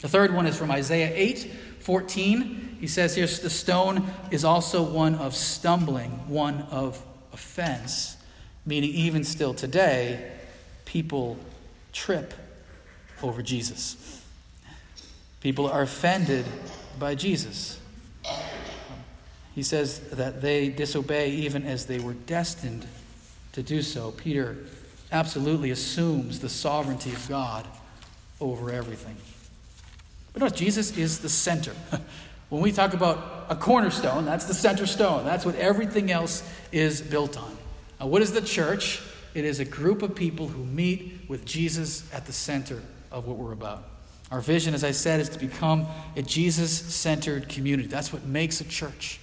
The 0.02 0.10
third 0.10 0.34
one 0.34 0.46
is 0.46 0.56
from 0.58 0.70
Isaiah 0.70 1.12
8 1.16 1.52
14. 1.80 2.78
He 2.80 2.86
says 2.86 3.16
here, 3.16 3.26
the 3.26 3.50
stone 3.50 4.08
is 4.30 4.46
also 4.46 4.84
one 4.84 5.16
of 5.16 5.36
stumbling, 5.36 6.12
one 6.28 6.62
of 6.70 7.04
offense, 7.34 8.18
meaning 8.66 8.92
even 8.92 9.24
still 9.24 9.56
today, 9.56 10.32
people 10.86 11.38
trip 11.92 12.34
over 13.24 13.42
Jesus. 13.42 14.22
People 15.40 15.68
are 15.68 15.82
offended 15.82 16.46
by 17.00 17.16
Jesus. 17.16 17.80
He 19.56 19.64
says 19.64 20.00
that 20.12 20.42
they 20.42 20.70
disobey 20.70 21.32
even 21.32 21.66
as 21.66 21.88
they 21.88 22.00
were 22.00 22.14
destined 22.14 22.86
to 23.54 23.64
do 23.64 23.82
so. 23.82 24.12
Peter 24.12 24.58
absolutely 25.12 25.72
assumes 25.72 26.40
the 26.40 26.50
sovereignty 26.50 27.12
of 27.12 27.28
God 27.28 27.68
over 28.40 28.72
everything. 28.72 29.16
But 30.34 30.42
notice, 30.42 30.58
Jesus 30.58 30.98
is 30.98 31.20
the 31.20 31.30
center. 31.30 31.74
when 32.50 32.62
we 32.62 32.72
talk 32.72 32.94
about 32.94 33.46
a 33.50 33.56
cornerstone, 33.56 34.26
that's 34.26 34.46
the 34.46 34.54
center 34.54 34.86
stone. 34.86 35.26
That's 35.26 35.46
what 35.46 35.56
everything 35.56 36.12
else 36.12 36.44
is 36.72 37.02
built 37.02 37.38
on. 37.38 37.58
Now, 38.00 38.08
what 38.08 38.22
is 38.22 38.32
the 38.32 38.42
church? 38.42 39.02
It 39.34 39.46
is 39.46 39.60
a 39.60 39.66
group 39.66 40.02
of 40.02 40.16
people 40.16 40.48
who 40.48 40.64
meet 40.64 41.26
with 41.28 41.46
Jesus 41.46 42.12
at 42.14 42.26
the 42.26 42.34
center 42.34 42.82
of 43.12 43.28
what 43.28 43.38
we're 43.38 43.54
about. 43.54 43.84
Our 44.32 44.40
vision, 44.40 44.74
as 44.74 44.84
I 44.84 44.92
said, 44.92 45.20
is 45.20 45.30
to 45.30 45.40
become 45.40 45.86
a 46.16 46.22
Jesus 46.22 46.72
centered 46.72 47.50
community. 47.50 47.88
That's 47.88 48.14
what 48.14 48.26
makes 48.26 48.62
a 48.62 48.66
church 48.66 49.20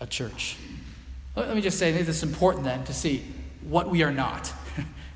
a 0.00 0.06
church. 0.06 0.56
Let 1.36 1.54
me 1.54 1.60
just 1.60 1.78
say, 1.78 1.90
I 1.90 2.02
think 2.02 2.22
important 2.22 2.64
then 2.64 2.84
to 2.84 2.94
see 2.94 3.22
what 3.62 3.88
we 3.88 4.02
are 4.02 4.10
not. 4.10 4.52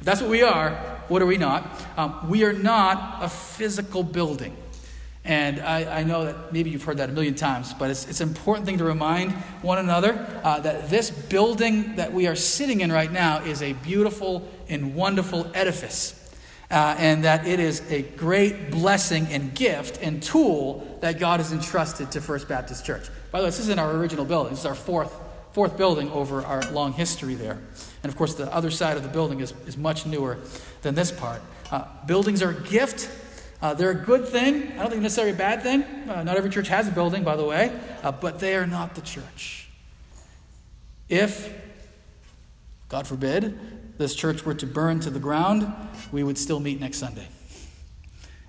That's 0.04 0.20
what 0.20 0.30
we 0.30 0.42
are, 0.42 0.70
what 1.08 1.22
are 1.22 1.26
we 1.26 1.38
not? 1.38 1.66
Um, 1.96 2.28
we 2.28 2.44
are 2.44 2.52
not 2.52 3.22
a 3.22 3.28
physical 3.28 4.02
building. 4.02 4.56
And 5.24 5.60
I, 5.60 6.00
I, 6.00 6.02
know 6.02 6.26
that 6.26 6.52
maybe 6.52 6.68
you've 6.68 6.82
heard 6.82 6.98
that 6.98 7.08
a 7.08 7.12
million 7.12 7.34
times, 7.34 7.72
but 7.72 7.88
it's, 7.88 8.06
it's 8.06 8.20
an 8.20 8.28
important 8.28 8.66
thing 8.66 8.76
to 8.76 8.84
remind 8.84 9.32
one 9.62 9.78
another 9.78 10.26
uh, 10.44 10.60
that 10.60 10.90
this 10.90 11.10
building 11.10 11.96
that 11.96 12.12
we 12.12 12.26
are 12.26 12.36
sitting 12.36 12.82
in 12.82 12.92
right 12.92 13.10
now 13.10 13.42
is 13.42 13.62
a 13.62 13.72
beautiful 13.72 14.46
and 14.68 14.94
wonderful 14.94 15.50
edifice. 15.54 16.20
Uh, 16.70 16.94
and 16.98 17.24
that 17.24 17.46
it 17.46 17.58
is 17.58 17.80
a 17.90 18.02
great 18.02 18.70
blessing 18.70 19.26
and 19.28 19.54
gift 19.54 19.98
and 20.02 20.22
tool 20.22 20.98
that 21.00 21.18
God 21.18 21.40
has 21.40 21.52
entrusted 21.52 22.10
to 22.12 22.20
First 22.20 22.46
Baptist 22.46 22.84
Church. 22.84 23.08
By 23.30 23.38
the 23.38 23.44
way, 23.44 23.48
this 23.48 23.60
isn't 23.60 23.78
our 23.78 23.92
original 23.92 24.26
building, 24.26 24.52
this 24.52 24.60
is 24.60 24.66
our 24.66 24.74
fourth, 24.74 25.14
fourth 25.52 25.78
building 25.78 26.10
over 26.10 26.42
our 26.42 26.60
long 26.72 26.92
history 26.92 27.34
there. 27.34 27.58
And 28.04 28.12
of 28.12 28.16
course, 28.16 28.34
the 28.34 28.54
other 28.54 28.70
side 28.70 28.96
of 28.96 29.02
the 29.02 29.08
building 29.08 29.40
is, 29.40 29.52
is 29.66 29.76
much 29.76 30.06
newer 30.06 30.38
than 30.82 30.94
this 30.94 31.10
part. 31.10 31.42
Uh, 31.72 31.86
buildings 32.06 32.40
are 32.40 32.50
a 32.50 32.60
gift 32.60 33.10
uh, 33.64 33.72
they're 33.72 33.92
a 33.92 33.94
good 33.94 34.28
thing. 34.28 34.72
I 34.72 34.82
don't 34.82 34.90
think 34.90 35.00
necessarily 35.00 35.32
a 35.32 35.36
bad 35.36 35.62
thing. 35.62 35.84
Uh, 36.06 36.22
not 36.22 36.36
every 36.36 36.50
church 36.50 36.68
has 36.68 36.86
a 36.86 36.90
building, 36.90 37.24
by 37.24 37.34
the 37.34 37.44
way, 37.44 37.72
uh, 38.02 38.12
but 38.12 38.38
they 38.38 38.56
are 38.56 38.66
not 38.66 38.94
the 38.94 39.00
church. 39.00 39.70
If, 41.08 41.50
God 42.90 43.06
forbid, 43.06 43.96
this 43.96 44.14
church 44.14 44.44
were 44.44 44.52
to 44.52 44.66
burn 44.66 45.00
to 45.00 45.08
the 45.08 45.18
ground, 45.18 45.72
we 46.12 46.22
would 46.22 46.36
still 46.36 46.60
meet 46.60 46.78
next 46.78 46.98
Sunday 46.98 47.26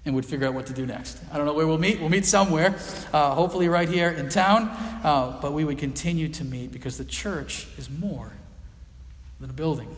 and 0.04 0.14
would 0.16 0.26
figure 0.26 0.48
out 0.48 0.54
what 0.54 0.66
to 0.66 0.74
do 0.74 0.86
next. 0.86 1.18
I 1.32 1.38
don't 1.38 1.46
know 1.46 1.54
where 1.54 1.66
we'll 1.66 1.78
meet. 1.78 2.02
We'll 2.02 2.10
meet 2.10 2.26
somewhere, 2.26 2.78
uh, 3.14 3.34
hopefully 3.36 3.70
right 3.70 3.88
here 3.88 4.10
in 4.10 4.28
town, 4.28 4.64
uh, 5.02 5.40
but 5.42 5.54
we 5.54 5.64
would 5.64 5.78
continue 5.78 6.28
to 6.28 6.44
meet 6.44 6.74
because 6.74 6.98
the 6.98 7.06
church 7.06 7.68
is 7.78 7.90
more 7.90 8.34
than 9.46 9.52
a 9.52 9.54
building. 9.54 9.96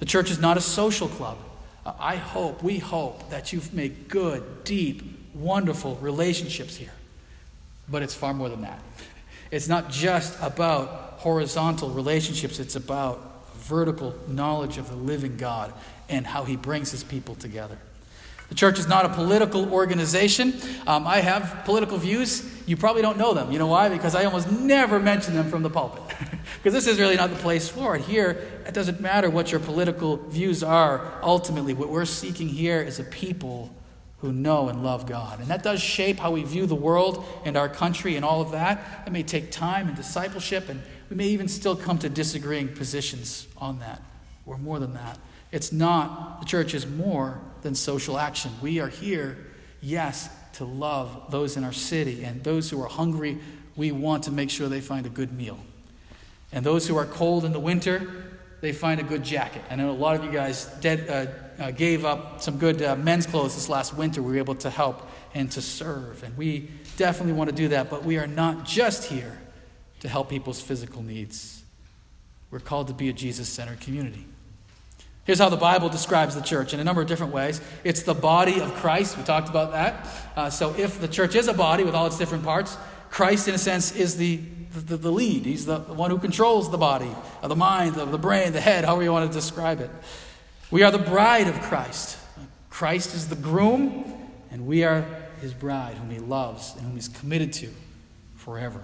The 0.00 0.06
church 0.06 0.30
is 0.30 0.40
not 0.40 0.56
a 0.56 0.60
social 0.60 1.06
club. 1.06 1.38
Uh, 1.86 1.92
I 1.98 2.16
hope, 2.16 2.62
we 2.62 2.78
hope 2.78 3.30
that 3.30 3.52
you've 3.52 3.72
made 3.72 4.08
good, 4.08 4.64
deep, 4.64 5.02
wonderful 5.34 5.96
relationships 5.96 6.76
here. 6.76 6.92
But 7.88 8.02
it's 8.02 8.14
far 8.14 8.34
more 8.34 8.48
than 8.48 8.62
that. 8.62 8.80
It's 9.52 9.68
not 9.68 9.90
just 9.90 10.36
about 10.42 10.88
horizontal 11.18 11.90
relationships, 11.90 12.58
it's 12.58 12.74
about 12.74 13.46
vertical 13.54 14.14
knowledge 14.26 14.78
of 14.78 14.88
the 14.88 14.96
living 14.96 15.36
God 15.36 15.72
and 16.08 16.26
how 16.26 16.42
he 16.42 16.56
brings 16.56 16.90
his 16.90 17.04
people 17.04 17.36
together. 17.36 17.78
The 18.52 18.56
church 18.56 18.78
is 18.78 18.86
not 18.86 19.06
a 19.06 19.08
political 19.08 19.72
organization. 19.72 20.52
Um, 20.86 21.06
I 21.06 21.22
have 21.22 21.62
political 21.64 21.96
views. 21.96 22.46
You 22.66 22.76
probably 22.76 23.00
don't 23.00 23.16
know 23.16 23.32
them. 23.32 23.50
You 23.50 23.58
know 23.58 23.66
why? 23.66 23.88
Because 23.88 24.14
I 24.14 24.26
almost 24.26 24.52
never 24.52 25.00
mention 25.00 25.32
them 25.32 25.48
from 25.48 25.62
the 25.62 25.70
pulpit. 25.70 26.02
Because 26.58 26.74
this 26.74 26.86
is 26.86 27.00
really 27.00 27.16
not 27.16 27.30
the 27.30 27.36
place 27.36 27.68
for 27.68 27.96
it. 27.96 28.02
Here, 28.02 28.46
it 28.66 28.74
doesn't 28.74 29.00
matter 29.00 29.30
what 29.30 29.50
your 29.50 29.58
political 29.58 30.18
views 30.18 30.62
are. 30.62 31.18
Ultimately, 31.22 31.72
what 31.72 31.88
we're 31.88 32.04
seeking 32.04 32.46
here 32.46 32.82
is 32.82 33.00
a 33.00 33.04
people 33.04 33.74
who 34.18 34.32
know 34.32 34.68
and 34.68 34.84
love 34.84 35.06
God. 35.06 35.40
And 35.40 35.48
that 35.48 35.62
does 35.62 35.80
shape 35.80 36.18
how 36.18 36.32
we 36.32 36.44
view 36.44 36.66
the 36.66 36.74
world 36.74 37.24
and 37.46 37.56
our 37.56 37.70
country 37.70 38.16
and 38.16 38.24
all 38.24 38.42
of 38.42 38.50
that. 38.50 39.02
It 39.06 39.12
may 39.12 39.22
take 39.22 39.50
time 39.50 39.88
and 39.88 39.96
discipleship, 39.96 40.68
and 40.68 40.82
we 41.08 41.16
may 41.16 41.28
even 41.28 41.48
still 41.48 41.74
come 41.74 41.98
to 42.00 42.10
disagreeing 42.10 42.68
positions 42.68 43.48
on 43.56 43.78
that, 43.78 44.02
or 44.44 44.58
more 44.58 44.78
than 44.78 44.92
that. 44.92 45.18
It's 45.52 45.72
not, 45.72 46.40
the 46.40 46.46
church 46.46 46.74
is 46.74 46.86
more 46.86 47.40
than 47.62 47.74
social 47.74 48.18
action. 48.18 48.52
We 48.60 48.80
are 48.80 48.88
here, 48.88 49.38
yes, 49.80 50.28
to 50.54 50.64
love 50.64 51.30
those 51.30 51.56
in 51.56 51.64
our 51.64 51.72
city 51.72 52.24
and 52.24 52.42
those 52.44 52.70
who 52.70 52.82
are 52.82 52.88
hungry. 52.88 53.38
We 53.76 53.92
want 53.92 54.24
to 54.24 54.30
make 54.30 54.50
sure 54.50 54.68
they 54.68 54.80
find 54.80 55.06
a 55.06 55.10
good 55.10 55.32
meal. 55.32 55.58
And 56.52 56.66
those 56.66 56.86
who 56.86 56.96
are 56.96 57.06
cold 57.06 57.44
in 57.44 57.52
the 57.52 57.60
winter, 57.60 58.26
they 58.60 58.72
find 58.72 59.00
a 59.00 59.04
good 59.04 59.24
jacket. 59.24 59.62
I 59.70 59.76
know 59.76 59.90
a 59.90 59.92
lot 59.92 60.16
of 60.16 60.24
you 60.24 60.30
guys 60.30 60.66
uh, 60.84 61.26
uh, 61.58 61.70
gave 61.70 62.04
up 62.04 62.42
some 62.42 62.58
good 62.58 62.82
uh, 62.82 62.96
men's 62.96 63.26
clothes 63.26 63.54
this 63.54 63.68
last 63.68 63.94
winter. 63.94 64.22
We 64.22 64.32
were 64.32 64.38
able 64.38 64.54
to 64.56 64.70
help 64.70 65.08
and 65.34 65.50
to 65.52 65.62
serve. 65.62 66.22
And 66.22 66.36
we 66.36 66.70
definitely 66.96 67.32
want 67.32 67.48
to 67.48 67.56
do 67.56 67.68
that, 67.68 67.88
but 67.88 68.04
we 68.04 68.18
are 68.18 68.26
not 68.26 68.66
just 68.66 69.04
here 69.04 69.38
to 70.00 70.08
help 70.08 70.28
people's 70.28 70.60
physical 70.60 71.02
needs. 71.02 71.62
We're 72.50 72.60
called 72.60 72.88
to 72.88 72.94
be 72.94 73.08
a 73.08 73.12
Jesus 73.12 73.48
centered 73.48 73.80
community. 73.80 74.26
Here's 75.24 75.38
how 75.38 75.48
the 75.48 75.56
Bible 75.56 75.88
describes 75.88 76.34
the 76.34 76.40
church 76.40 76.74
in 76.74 76.80
a 76.80 76.84
number 76.84 77.00
of 77.00 77.06
different 77.06 77.32
ways. 77.32 77.60
It's 77.84 78.02
the 78.02 78.14
body 78.14 78.60
of 78.60 78.74
Christ. 78.74 79.16
We 79.16 79.22
talked 79.22 79.48
about 79.48 79.72
that. 79.72 80.08
Uh, 80.34 80.50
so, 80.50 80.74
if 80.76 81.00
the 81.00 81.06
church 81.06 81.36
is 81.36 81.46
a 81.46 81.54
body 81.54 81.84
with 81.84 81.94
all 81.94 82.06
its 82.06 82.18
different 82.18 82.42
parts, 82.42 82.76
Christ, 83.08 83.46
in 83.46 83.54
a 83.54 83.58
sense, 83.58 83.94
is 83.94 84.16
the, 84.16 84.40
the, 84.72 84.96
the 84.96 85.12
lead. 85.12 85.44
He's 85.44 85.66
the, 85.66 85.78
the 85.78 85.92
one 85.92 86.10
who 86.10 86.18
controls 86.18 86.70
the 86.70 86.78
body, 86.78 87.10
of 87.40 87.50
the 87.50 87.56
mind, 87.56 87.98
of 87.98 88.10
the 88.10 88.18
brain, 88.18 88.52
the 88.52 88.60
head, 88.60 88.84
however 88.84 89.04
you 89.04 89.12
want 89.12 89.30
to 89.30 89.38
describe 89.38 89.80
it. 89.80 89.90
We 90.70 90.82
are 90.82 90.90
the 90.90 90.98
bride 90.98 91.46
of 91.46 91.60
Christ. 91.60 92.18
Christ 92.70 93.14
is 93.14 93.28
the 93.28 93.36
groom, 93.36 94.30
and 94.50 94.66
we 94.66 94.82
are 94.82 95.04
his 95.42 95.52
bride, 95.52 95.96
whom 95.98 96.10
he 96.10 96.18
loves 96.18 96.74
and 96.74 96.86
whom 96.86 96.94
he's 96.94 97.08
committed 97.08 97.52
to 97.52 97.68
forever. 98.34 98.82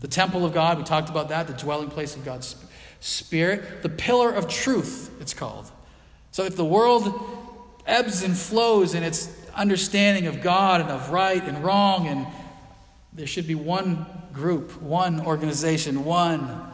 The 0.00 0.08
temple 0.08 0.44
of 0.44 0.54
God, 0.54 0.78
we 0.78 0.84
talked 0.84 1.10
about 1.10 1.30
that, 1.30 1.48
the 1.48 1.54
dwelling 1.54 1.90
place 1.90 2.14
of 2.14 2.24
God's 2.24 2.46
Spirit. 2.46 2.67
Spirit, 3.00 3.82
the 3.82 3.88
pillar 3.88 4.32
of 4.32 4.48
truth, 4.48 5.10
it's 5.20 5.34
called. 5.34 5.70
So 6.32 6.44
if 6.44 6.56
the 6.56 6.64
world 6.64 7.12
ebbs 7.86 8.22
and 8.22 8.36
flows 8.36 8.94
in 8.94 9.02
its 9.02 9.34
understanding 9.54 10.26
of 10.26 10.40
God 10.40 10.80
and 10.80 10.90
of 10.90 11.10
right 11.10 11.42
and 11.42 11.64
wrong, 11.64 12.06
and 12.06 12.26
there 13.12 13.26
should 13.26 13.46
be 13.46 13.54
one 13.54 14.06
group, 14.32 14.80
one 14.80 15.20
organization, 15.20 16.04
one 16.04 16.70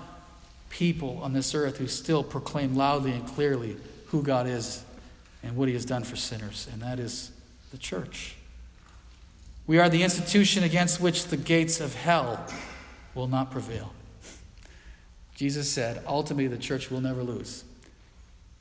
people 0.70 1.20
on 1.22 1.32
this 1.32 1.54
earth 1.54 1.78
who 1.78 1.86
still 1.86 2.24
proclaim 2.24 2.74
loudly 2.74 3.12
and 3.12 3.26
clearly 3.28 3.76
who 4.06 4.22
God 4.22 4.46
is 4.46 4.84
and 5.42 5.56
what 5.56 5.68
He 5.68 5.74
has 5.74 5.84
done 5.84 6.04
for 6.04 6.16
sinners, 6.16 6.68
and 6.72 6.82
that 6.82 6.98
is 6.98 7.30
the 7.70 7.78
church. 7.78 8.36
We 9.66 9.78
are 9.78 9.88
the 9.88 10.02
institution 10.02 10.62
against 10.62 11.00
which 11.00 11.26
the 11.26 11.36
gates 11.36 11.80
of 11.80 11.94
hell 11.94 12.46
will 13.14 13.28
not 13.28 13.50
prevail. 13.50 13.92
Jesus 15.34 15.68
said, 15.68 16.02
ultimately, 16.06 16.46
the 16.46 16.58
church 16.58 16.90
will 16.90 17.00
never 17.00 17.22
lose. 17.22 17.64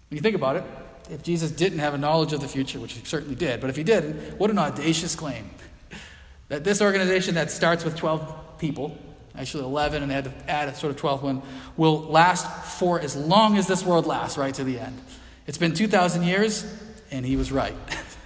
When 0.09 0.17
you 0.17 0.21
think 0.21 0.35
about 0.35 0.57
it, 0.57 0.63
if 1.09 1.21
Jesus 1.21 1.51
didn't 1.51 1.79
have 1.79 1.93
a 1.93 1.97
knowledge 1.97 2.33
of 2.33 2.41
the 2.41 2.47
future, 2.47 2.79
which 2.79 2.93
he 2.93 3.05
certainly 3.05 3.35
did, 3.35 3.61
but 3.61 3.69
if 3.69 3.75
he 3.75 3.83
didn't, 3.83 4.37
what 4.39 4.49
an 4.49 4.57
audacious 4.57 5.15
claim. 5.15 5.49
That 6.49 6.63
this 6.63 6.81
organization 6.81 7.35
that 7.35 7.51
starts 7.51 7.83
with 7.83 7.95
12 7.95 8.57
people, 8.57 8.97
actually 9.35 9.63
11, 9.65 10.01
and 10.01 10.09
they 10.09 10.15
had 10.15 10.25
to 10.25 10.33
add 10.47 10.69
a 10.69 10.75
sort 10.75 10.95
of 10.95 11.01
12th 11.01 11.21
one, 11.21 11.41
will 11.77 12.01
last 12.01 12.47
for 12.77 12.99
as 12.99 13.15
long 13.15 13.57
as 13.57 13.67
this 13.67 13.85
world 13.85 14.05
lasts, 14.05 14.37
right 14.37 14.53
to 14.53 14.63
the 14.63 14.79
end. 14.79 14.99
It's 15.45 15.57
been 15.57 15.73
2,000 15.73 16.23
years, 16.23 16.65
and 17.11 17.25
he 17.25 17.35
was 17.35 17.51
right. 17.51 17.75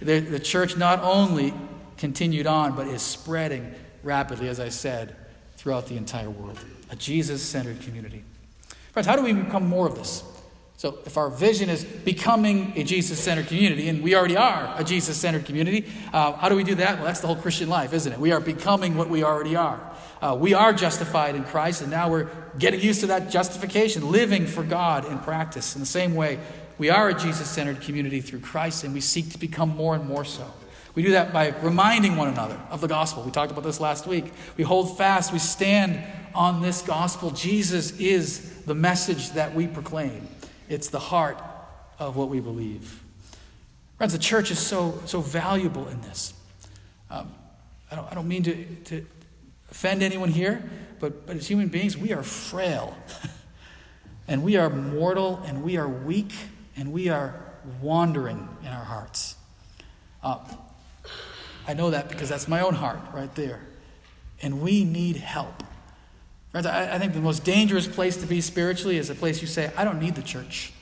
the, 0.00 0.20
the 0.20 0.40
church 0.40 0.76
not 0.76 1.00
only 1.02 1.54
continued 1.96 2.46
on, 2.46 2.76
but 2.76 2.86
is 2.86 3.02
spreading 3.02 3.74
rapidly, 4.02 4.48
as 4.48 4.60
I 4.60 4.68
said, 4.68 5.16
throughout 5.56 5.86
the 5.86 5.96
entire 5.96 6.30
world 6.30 6.58
a 6.90 6.96
Jesus 6.96 7.42
centered 7.42 7.80
community. 7.80 8.24
Friends, 8.92 9.06
how 9.06 9.16
do 9.16 9.22
we 9.22 9.32
become 9.32 9.66
more 9.66 9.86
of 9.86 9.94
this? 9.94 10.24
So, 10.78 11.00
if 11.04 11.16
our 11.16 11.28
vision 11.28 11.70
is 11.70 11.82
becoming 11.82 12.72
a 12.76 12.84
Jesus 12.84 13.18
centered 13.18 13.48
community, 13.48 13.88
and 13.88 14.00
we 14.00 14.14
already 14.14 14.36
are 14.36 14.72
a 14.78 14.84
Jesus 14.84 15.16
centered 15.16 15.44
community, 15.44 15.86
uh, 16.12 16.34
how 16.34 16.48
do 16.48 16.54
we 16.54 16.62
do 16.62 16.76
that? 16.76 16.98
Well, 16.98 17.04
that's 17.04 17.18
the 17.18 17.26
whole 17.26 17.34
Christian 17.34 17.68
life, 17.68 17.92
isn't 17.92 18.12
it? 18.12 18.18
We 18.20 18.30
are 18.30 18.38
becoming 18.38 18.96
what 18.96 19.10
we 19.10 19.24
already 19.24 19.56
are. 19.56 19.80
Uh, 20.22 20.36
we 20.38 20.54
are 20.54 20.72
justified 20.72 21.34
in 21.34 21.42
Christ, 21.42 21.82
and 21.82 21.90
now 21.90 22.08
we're 22.08 22.28
getting 22.60 22.80
used 22.80 23.00
to 23.00 23.08
that 23.08 23.28
justification, 23.28 24.12
living 24.12 24.46
for 24.46 24.62
God 24.62 25.04
in 25.04 25.18
practice. 25.18 25.74
In 25.74 25.80
the 25.80 25.86
same 25.86 26.14
way, 26.14 26.38
we 26.78 26.90
are 26.90 27.08
a 27.08 27.14
Jesus 27.14 27.50
centered 27.50 27.80
community 27.80 28.20
through 28.20 28.40
Christ, 28.40 28.84
and 28.84 28.94
we 28.94 29.00
seek 29.00 29.30
to 29.32 29.38
become 29.38 29.70
more 29.70 29.96
and 29.96 30.06
more 30.06 30.24
so. 30.24 30.48
We 30.94 31.02
do 31.02 31.12
that 31.12 31.32
by 31.32 31.48
reminding 31.60 32.16
one 32.16 32.28
another 32.28 32.58
of 32.70 32.80
the 32.80 32.88
gospel. 32.88 33.22
We 33.22 33.30
talked 33.30 33.52
about 33.52 33.64
this 33.64 33.80
last 33.80 34.06
week. 34.06 34.32
We 34.56 34.64
hold 34.64 34.96
fast, 34.98 35.32
we 35.32 35.38
stand 35.38 36.02
on 36.34 36.62
this 36.62 36.82
gospel. 36.82 37.30
Jesus 37.30 37.98
is 37.98 38.62
the 38.64 38.74
message 38.74 39.30
that 39.32 39.54
we 39.54 39.66
proclaim, 39.66 40.28
it's 40.68 40.88
the 40.88 40.98
heart 40.98 41.40
of 41.98 42.16
what 42.16 42.28
we 42.28 42.40
believe. 42.40 43.02
Friends, 43.96 44.12
the 44.12 44.18
church 44.18 44.52
is 44.52 44.60
so, 44.60 45.00
so 45.06 45.20
valuable 45.20 45.88
in 45.88 46.00
this. 46.02 46.32
Um, 47.10 47.34
I, 47.90 47.96
don't, 47.96 48.12
I 48.12 48.14
don't 48.14 48.28
mean 48.28 48.44
to, 48.44 48.64
to 48.64 49.06
offend 49.70 50.02
anyone 50.02 50.28
here, 50.28 50.62
but, 51.00 51.26
but 51.26 51.36
as 51.36 51.48
human 51.48 51.68
beings, 51.68 51.96
we 51.96 52.12
are 52.12 52.22
frail. 52.22 52.96
and 54.28 54.44
we 54.44 54.56
are 54.56 54.70
mortal, 54.70 55.42
and 55.46 55.64
we 55.64 55.76
are 55.76 55.88
weak, 55.88 56.32
and 56.76 56.92
we 56.92 57.08
are 57.08 57.34
wandering 57.80 58.48
in 58.62 58.68
our 58.68 58.84
hearts. 58.84 59.34
Uh, 60.22 60.38
I 61.68 61.74
know 61.74 61.90
that 61.90 62.08
because 62.08 62.30
that's 62.30 62.48
my 62.48 62.60
own 62.62 62.74
heart 62.74 62.98
right 63.12 63.32
there. 63.34 63.60
And 64.40 64.62
we 64.62 64.84
need 64.84 65.16
help. 65.16 65.62
Friends, 66.50 66.66
I, 66.66 66.94
I 66.94 66.98
think 66.98 67.12
the 67.12 67.20
most 67.20 67.44
dangerous 67.44 67.86
place 67.86 68.16
to 68.16 68.26
be 68.26 68.40
spiritually 68.40 68.96
is 68.96 69.10
a 69.10 69.14
place 69.14 69.42
you 69.42 69.46
say, 69.46 69.70
I 69.76 69.84
don't 69.84 70.00
need 70.00 70.14
the 70.14 70.22
church. 70.22 70.72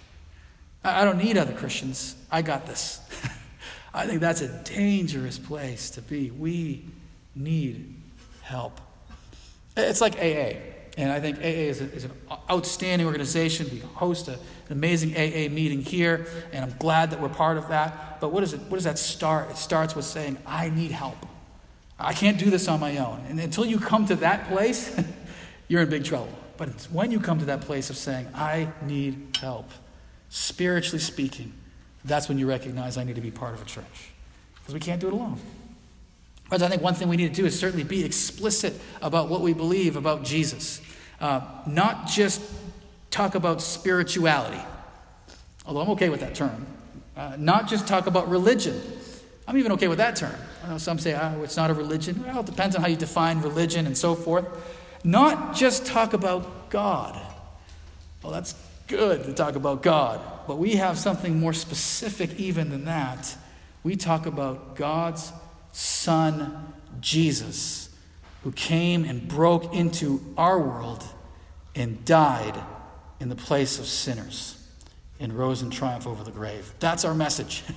I, 0.85 1.03
I 1.03 1.05
don't 1.05 1.19
need 1.19 1.37
other 1.37 1.53
Christians. 1.53 2.15
I 2.31 2.43
got 2.43 2.67
this. 2.67 3.01
I 3.95 4.07
think 4.07 4.21
that's 4.21 4.43
a 4.43 4.63
dangerous 4.63 5.41
place 5.41 5.91
to 5.91 6.03
be. 6.03 6.31
We 6.31 6.85
need 7.35 7.93
help. 8.43 8.81
It's 9.77 10.01
like 10.01 10.17
AA. 10.17 10.76
And 10.97 11.13
I 11.13 11.21
think 11.21 11.39
AA 11.39 11.69
is, 11.69 11.81
a, 11.81 11.93
is, 11.93 12.05
an 12.05 12.13
outstanding 12.51 13.07
organization. 13.07 13.69
We 13.71 13.81
host 13.81 14.29
a, 14.29 14.33
an 14.33 14.39
amazing 14.71 15.13
AA 15.13 15.53
meeting 15.53 15.83
here, 15.83 16.27
and 16.53 16.65
I'm 16.65 16.77
glad 16.79 17.11
that 17.11 17.21
we're 17.21 17.29
part 17.29 17.59
of 17.59 17.69
that. 17.69 18.19
But 18.21 18.33
what, 18.33 18.43
is 18.43 18.55
it, 18.55 18.61
what 18.63 18.77
does 18.77 18.85
that 18.85 18.99
start? 18.99 19.51
It 19.51 19.59
starts 19.59 19.95
with 19.95 20.07
saying, 20.07 20.39
I 20.47 20.71
need 20.71 20.93
help. 20.93 21.19
I 21.99 22.15
can't 22.15 22.39
do 22.39 22.49
this 22.49 22.67
on 22.69 22.81
my 22.81 22.97
own. 22.99 23.25
And 23.29 23.39
until 23.39 23.67
you 23.67 23.79
come 23.79 24.07
to 24.07 24.17
that 24.17 24.49
place, 24.49 24.99
you're 25.69 25.83
in 25.83 25.91
big 25.91 26.05
trouble. 26.05 26.33
But 26.57 26.69
it's 26.69 26.91
when 26.91 27.11
you 27.11 27.21
come 27.21 27.39
to 27.41 27.45
that 27.47 27.63
place 27.63 27.91
of 27.91 27.97
saying, 27.97 28.29
I 28.35 28.69
need 28.83 29.37
help, 29.39 29.71
spiritually 30.31 30.99
speaking, 30.99 31.53
that's 32.05 32.29
when 32.29 32.39
you 32.39 32.49
recognize 32.49 32.97
I 32.97 33.05
need 33.05 33.17
to 33.17 33.21
be 33.21 33.31
part 33.31 33.55
of 33.55 33.61
a 33.61 33.65
church. 33.67 34.11
Because 34.55 34.73
we 34.73 34.81
can't 34.81 35.01
do 35.01 35.09
it 35.09 35.13
alone. 35.13 35.39
But 36.49 36.63
I 36.63 36.69
think 36.69 36.83
one 36.83 36.95
thing 36.95 37.09
we 37.09 37.17
need 37.17 37.35
to 37.35 37.35
do 37.35 37.47
is 37.47 37.59
certainly 37.59 37.85
be 37.85 38.05
explicit 38.05 38.75
about 39.03 39.29
what 39.29 39.41
we 39.41 39.53
believe 39.53 39.97
about 39.97 40.23
Jesus. 40.23 40.81
Uh, 41.21 41.41
not 41.67 42.07
just 42.07 42.43
talk 43.11 43.35
about 43.35 43.63
spirituality, 43.63 44.61
although 45.67 45.81
I'm 45.81 45.91
okay 45.91 46.09
with 46.09 46.21
that 46.21 46.35
term. 46.35 46.67
Uh, 47.17 47.35
not 47.39 47.69
just 47.69 47.87
talk 47.87 48.07
about 48.07 48.29
religion. 48.29 48.81
I'm 49.49 49.57
even 49.57 49.73
okay 49.73 49.89
with 49.89 49.99
that 49.99 50.17
term. 50.17 50.35
I 50.65 50.69
know 50.69 50.79
some 50.79 50.99
say, 50.99 51.15
oh, 51.15 51.43
it's 51.43 51.57
not 51.57 51.71
a 51.71 51.75
religion. 51.75 52.23
Well, 52.27 52.41
it 52.41 52.47
depends 52.47 52.77
on 52.77 52.83
how 52.83 52.89
you 52.89 52.97
define 52.97 53.41
religion 53.41 53.87
and 53.87 53.97
so 53.97 54.15
forth. 54.15 54.45
Not 55.05 55.55
just 55.55 55.87
talk 55.87 56.13
about 56.13 56.69
God. 56.69 57.21
Well, 58.23 58.33
that's 58.33 58.55
good 58.89 59.25
to 59.25 59.33
talk 59.33 59.55
about 59.55 59.83
God, 59.83 60.21
but 60.47 60.59
we 60.59 60.77
have 60.77 60.99
something 60.99 61.39
more 61.39 61.53
specific 61.53 62.39
even 62.39 62.71
than 62.71 62.85
that. 62.87 63.37
We 63.83 63.97
talk 63.97 64.27
about 64.27 64.75
God's 64.75 65.33
Son, 65.73 66.73
Jesus, 67.01 67.86
who 68.47 68.53
came 68.53 69.05
and 69.05 69.27
broke 69.27 69.75
into 69.75 70.23
our 70.39 70.57
world 70.57 71.05
and 71.75 72.05
died 72.05 72.57
in 73.19 73.29
the 73.29 73.35
place 73.35 73.81
of 73.81 73.87
sinners 73.87 74.65
and 75.19 75.33
rose 75.33 75.63
in 75.63 75.71
triumph 75.71 76.07
over 76.07 76.23
the 76.23 76.31
grave. 76.31 76.73
That's 76.79 77.05
our 77.05 77.13
message. 77.13 77.65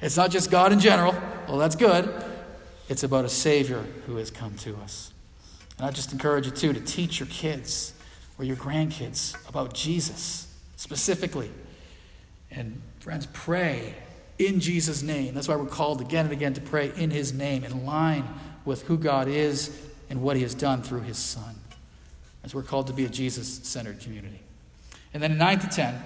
It's 0.00 0.16
not 0.16 0.30
just 0.30 0.50
God 0.50 0.72
in 0.72 0.80
general, 0.80 1.14
well, 1.46 1.58
that's 1.58 1.76
good. 1.76 2.10
It's 2.88 3.02
about 3.02 3.26
a 3.26 3.28
Savior 3.28 3.84
who 4.06 4.16
has 4.16 4.30
come 4.30 4.54
to 4.58 4.76
us. 4.76 5.12
And 5.76 5.86
I 5.86 5.90
just 5.90 6.12
encourage 6.12 6.46
you, 6.46 6.52
too, 6.52 6.72
to 6.72 6.80
teach 6.80 7.20
your 7.20 7.26
kids 7.26 7.92
or 8.38 8.44
your 8.44 8.56
grandkids 8.56 9.36
about 9.48 9.74
Jesus 9.74 10.46
specifically. 10.76 11.50
And 12.50 12.80
friends, 13.00 13.26
pray 13.32 13.94
in 14.38 14.60
Jesus' 14.60 15.02
name. 15.02 15.34
That's 15.34 15.48
why 15.48 15.56
we're 15.56 15.66
called 15.66 16.00
again 16.00 16.26
and 16.26 16.32
again 16.32 16.54
to 16.54 16.62
pray 16.62 16.92
in 16.96 17.10
His 17.10 17.34
name, 17.34 17.62
in 17.64 17.84
line 17.84 18.26
with 18.64 18.84
who 18.84 18.96
God 18.96 19.28
is 19.28 19.76
and 20.14 20.22
what 20.22 20.36
He 20.36 20.42
has 20.42 20.54
done 20.54 20.80
through 20.80 21.00
His 21.00 21.18
Son. 21.18 21.56
As 22.44 22.54
we're 22.54 22.62
called 22.62 22.86
to 22.86 22.92
be 22.92 23.04
a 23.04 23.08
Jesus 23.08 23.60
centered 23.64 23.98
community. 24.00 24.40
And 25.12 25.20
then 25.20 25.32
in 25.32 25.38
9 25.38 25.58
to 25.60 25.66
10, 25.66 26.02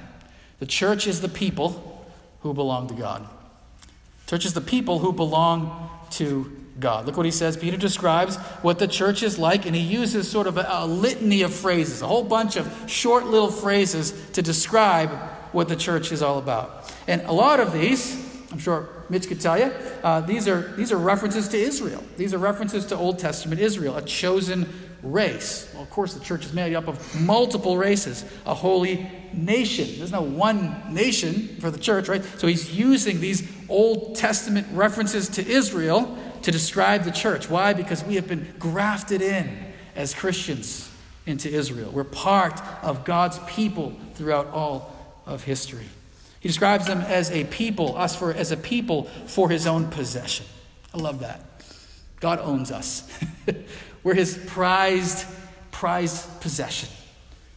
the 0.60 0.66
church 0.66 1.06
is 1.06 1.20
the 1.20 1.28
people 1.28 2.06
who 2.40 2.54
belong 2.54 2.88
to 2.88 2.94
God. 2.94 3.28
Church 4.26 4.46
is 4.46 4.54
the 4.54 4.62
people 4.62 4.98
who 4.98 5.12
belong 5.12 5.90
to 6.12 6.50
God. 6.80 7.04
Look 7.06 7.16
what 7.16 7.26
he 7.26 7.32
says. 7.32 7.56
Peter 7.56 7.76
describes 7.76 8.36
what 8.62 8.78
the 8.78 8.88
church 8.88 9.22
is 9.22 9.38
like, 9.38 9.66
and 9.66 9.74
he 9.74 9.82
uses 9.82 10.30
sort 10.30 10.46
of 10.46 10.56
a, 10.56 10.66
a, 10.70 10.86
litany 10.86 11.42
of 11.42 11.52
phrases, 11.52 12.00
a 12.00 12.06
whole 12.06 12.24
bunch 12.24 12.56
of 12.56 12.72
short 12.86 13.26
little 13.26 13.50
phrases 13.50 14.12
to 14.32 14.42
describe 14.42 15.10
what 15.52 15.68
the 15.68 15.76
church 15.76 16.12
is 16.12 16.22
all 16.22 16.38
about. 16.38 16.94
And 17.06 17.20
a 17.22 17.32
lot 17.32 17.60
of 17.60 17.72
these, 17.72 18.27
I'm 18.50 18.58
sure 18.58 18.88
Mitch 19.10 19.28
could 19.28 19.40
tell 19.40 19.58
you, 19.58 19.72
uh, 20.02 20.20
these, 20.22 20.48
are, 20.48 20.72
these 20.76 20.90
are 20.90 20.96
references 20.96 21.48
to 21.48 21.58
Israel. 21.58 22.02
These 22.16 22.32
are 22.32 22.38
references 22.38 22.86
to 22.86 22.96
Old 22.96 23.18
Testament 23.18 23.60
Israel, 23.60 23.96
a 23.96 24.02
chosen 24.02 24.66
race. 25.02 25.70
Well, 25.74 25.82
of 25.82 25.90
course, 25.90 26.14
the 26.14 26.24
church 26.24 26.46
is 26.46 26.52
made 26.52 26.74
up 26.74 26.88
of 26.88 27.20
multiple 27.20 27.76
races, 27.76 28.24
a 28.46 28.54
holy 28.54 29.08
nation. 29.32 29.98
There's 29.98 30.12
no 30.12 30.22
one 30.22 30.92
nation 30.92 31.56
for 31.60 31.70
the 31.70 31.78
church, 31.78 32.08
right? 32.08 32.24
So 32.38 32.46
he's 32.46 32.74
using 32.76 33.20
these 33.20 33.48
Old 33.68 34.16
Testament 34.16 34.66
references 34.72 35.28
to 35.30 35.46
Israel 35.46 36.16
to 36.42 36.50
describe 36.50 37.04
the 37.04 37.10
church. 37.10 37.50
Why? 37.50 37.74
Because 37.74 38.02
we 38.04 38.14
have 38.14 38.26
been 38.26 38.54
grafted 38.58 39.20
in 39.20 39.72
as 39.94 40.14
Christians 40.14 40.90
into 41.26 41.50
Israel. 41.50 41.90
We're 41.90 42.04
part 42.04 42.60
of 42.82 43.04
God's 43.04 43.38
people 43.40 43.94
throughout 44.14 44.46
all 44.48 44.94
of 45.26 45.44
history. 45.44 45.86
He 46.40 46.48
describes 46.48 46.86
them 46.86 47.00
as 47.00 47.30
a 47.30 47.44
people, 47.44 47.96
us 47.96 48.14
for 48.14 48.32
as 48.32 48.52
a 48.52 48.56
people 48.56 49.04
for 49.26 49.50
his 49.50 49.66
own 49.66 49.88
possession. 49.88 50.46
I 50.94 50.98
love 50.98 51.20
that. 51.20 51.44
God 52.20 52.40
owns 52.40 52.70
us. 52.70 53.08
We're 54.02 54.14
his 54.14 54.38
prized, 54.46 55.26
prized 55.70 56.40
possession. 56.40 56.88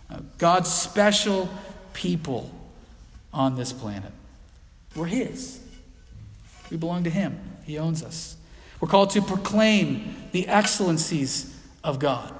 Uh, 0.09 0.19
God's 0.37 0.71
special 0.71 1.49
people 1.93 2.51
on 3.33 3.55
this 3.55 3.71
planet. 3.71 4.11
We're 4.95 5.05
his. 5.05 5.59
We 6.69 6.77
belong 6.77 7.03
to 7.05 7.09
him. 7.09 7.39
He 7.63 7.77
owns 7.77 8.03
us. 8.03 8.35
We're 8.79 8.87
called 8.87 9.11
to 9.11 9.21
proclaim 9.21 10.15
the 10.31 10.47
excellencies 10.47 11.55
of 11.83 11.99
God, 11.99 12.33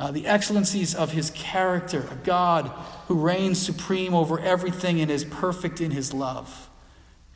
uh, 0.00 0.10
the 0.10 0.26
excellencies 0.26 0.94
of 0.94 1.12
his 1.12 1.30
character, 1.32 2.08
a 2.10 2.14
God 2.24 2.68
who 3.06 3.14
reigns 3.16 3.60
supreme 3.60 4.14
over 4.14 4.40
everything 4.40 4.98
and 4.98 5.10
is 5.10 5.24
perfect 5.24 5.78
in 5.78 5.90
his 5.90 6.14
love 6.14 6.70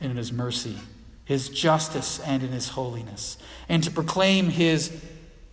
and 0.01 0.11
in 0.11 0.17
his 0.17 0.33
mercy, 0.33 0.79
his 1.27 1.51
justice 1.51 2.21
and 2.21 2.43
in 2.43 2.49
his 2.49 2.71
holiness, 2.71 3.37
and 3.69 3.85
to 3.85 3.91
proclaim 3.91 4.49
his 4.49 4.99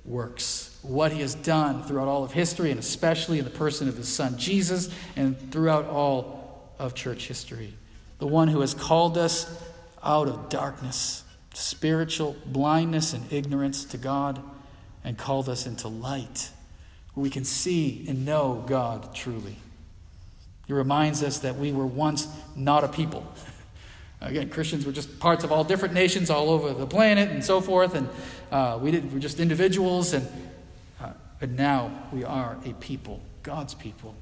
works, 0.05 0.79
what 0.83 1.11
he 1.11 1.19
has 1.19 1.35
done 1.35 1.83
throughout 1.83 2.07
all 2.07 2.23
of 2.23 2.31
history, 2.31 2.71
and 2.71 2.79
especially 2.79 3.39
in 3.39 3.43
the 3.43 3.51
person 3.51 3.89
of 3.89 3.97
his 3.97 4.07
son 4.07 4.37
Jesus, 4.37 4.89
and 5.17 5.51
throughout 5.51 5.85
all 5.87 6.71
of 6.79 6.95
church 6.95 7.27
history. 7.27 7.73
The 8.19 8.27
one 8.27 8.47
who 8.47 8.61
has 8.61 8.73
called 8.73 9.17
us 9.17 9.61
out 10.01 10.29
of 10.29 10.47
darkness, 10.47 11.25
spiritual 11.53 12.37
blindness 12.45 13.11
and 13.11 13.31
ignorance 13.33 13.83
to 13.85 13.97
God, 13.97 14.41
and 15.03 15.17
called 15.17 15.49
us 15.49 15.67
into 15.67 15.89
light, 15.89 16.51
where 17.13 17.23
we 17.23 17.29
can 17.29 17.43
see 17.43 18.05
and 18.07 18.25
know 18.25 18.63
God 18.67 19.13
truly. 19.13 19.57
He 20.67 20.73
reminds 20.73 21.23
us 21.23 21.39
that 21.39 21.57
we 21.57 21.71
were 21.71 21.85
once 21.85 22.27
not 22.55 22.83
a 22.83 22.87
people. 22.87 23.25
Again, 24.21 24.49
Christians 24.49 24.85
were 24.85 24.91
just 24.91 25.19
parts 25.19 25.43
of 25.43 25.51
all 25.51 25.63
different 25.63 25.93
nations 25.93 26.29
all 26.29 26.49
over 26.49 26.73
the 26.73 26.85
planet 26.85 27.29
and 27.29 27.43
so 27.43 27.59
forth, 27.59 27.95
and 27.95 28.07
uh, 28.51 28.77
we 28.81 28.91
did, 28.91 29.11
we're 29.11 29.19
just 29.19 29.39
individuals, 29.39 30.13
and 30.13 30.27
uh, 31.01 31.09
now 31.49 31.91
we 32.13 32.23
are 32.23 32.57
a 32.65 32.73
people, 32.73 33.19
God's 33.41 33.73
people. 33.73 34.15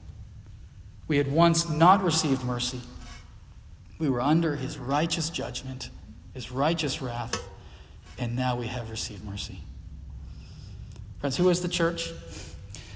We 1.07 1.17
had 1.17 1.29
once 1.29 1.69
not 1.69 2.03
received 2.03 2.45
mercy. 2.45 2.79
We 3.97 4.09
were 4.09 4.21
under 4.21 4.55
his 4.55 4.77
righteous 4.77 5.29
judgment, 5.29 5.89
his 6.33 6.51
righteous 6.51 7.01
wrath, 7.01 7.37
and 8.17 8.35
now 8.35 8.55
we 8.55 8.67
have 8.67 8.89
received 8.89 9.25
mercy. 9.25 9.59
Friends, 11.19 11.35
who 11.35 11.49
is 11.49 11.61
the 11.61 11.67
church? 11.67 12.11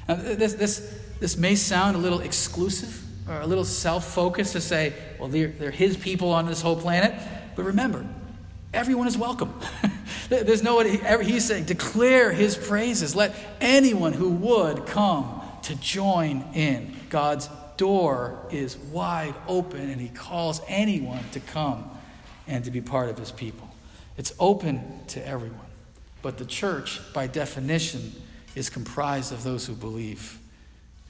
Now, 0.08 0.16
this, 0.16 0.54
this, 0.54 1.00
this 1.20 1.38
may 1.38 1.56
sound 1.56 1.96
a 1.96 2.00
little 2.00 2.20
exclusive 2.20 3.02
or 3.28 3.40
a 3.40 3.48
little 3.48 3.66
self 3.66 4.14
focused 4.14 4.54
to 4.54 4.62
say, 4.62 4.94
well, 5.20 5.30
they're, 5.30 5.48
they're 5.48 5.72
his 5.72 5.98
people 5.98 6.32
on 6.32 6.46
this 6.46 6.62
whole 6.62 6.76
planet. 6.76 7.14
But 7.56 7.64
remember, 7.64 8.06
everyone 8.74 9.08
is 9.08 9.18
welcome. 9.18 9.54
There's 10.30 10.64
no 10.64 10.80
he's 10.80 11.46
saying, 11.46 11.66
declare 11.66 12.32
his 12.32 12.58
praises. 12.58 13.16
Let 13.16 13.36
anyone 13.62 14.14
who 14.14 14.30
would 14.30 14.86
come 14.86 15.42
to 15.64 15.76
join 15.76 16.44
in. 16.54 16.96
God's 17.10 17.50
door 17.78 18.40
is 18.52 18.78
wide 18.78 19.36
open, 19.48 19.90
and 19.90 20.02
he 20.02 20.10
calls 20.10 20.62
anyone 20.68 21.24
to 21.32 21.40
come 21.40 21.90
and 22.48 22.64
to 22.66 22.72
be 22.72 22.82
part 22.82 23.10
of 23.10 23.18
his 23.18 23.32
people. 23.32 23.70
It's 24.18 24.34
open 24.40 25.00
to 25.08 25.26
everyone. 25.26 25.60
But 26.22 26.38
the 26.38 26.46
church, 26.46 27.02
by 27.14 27.28
definition, 27.28 28.14
is 28.56 28.70
comprised 28.70 29.32
of 29.32 29.44
those 29.44 29.66
who 29.66 29.74
believe 29.74 30.40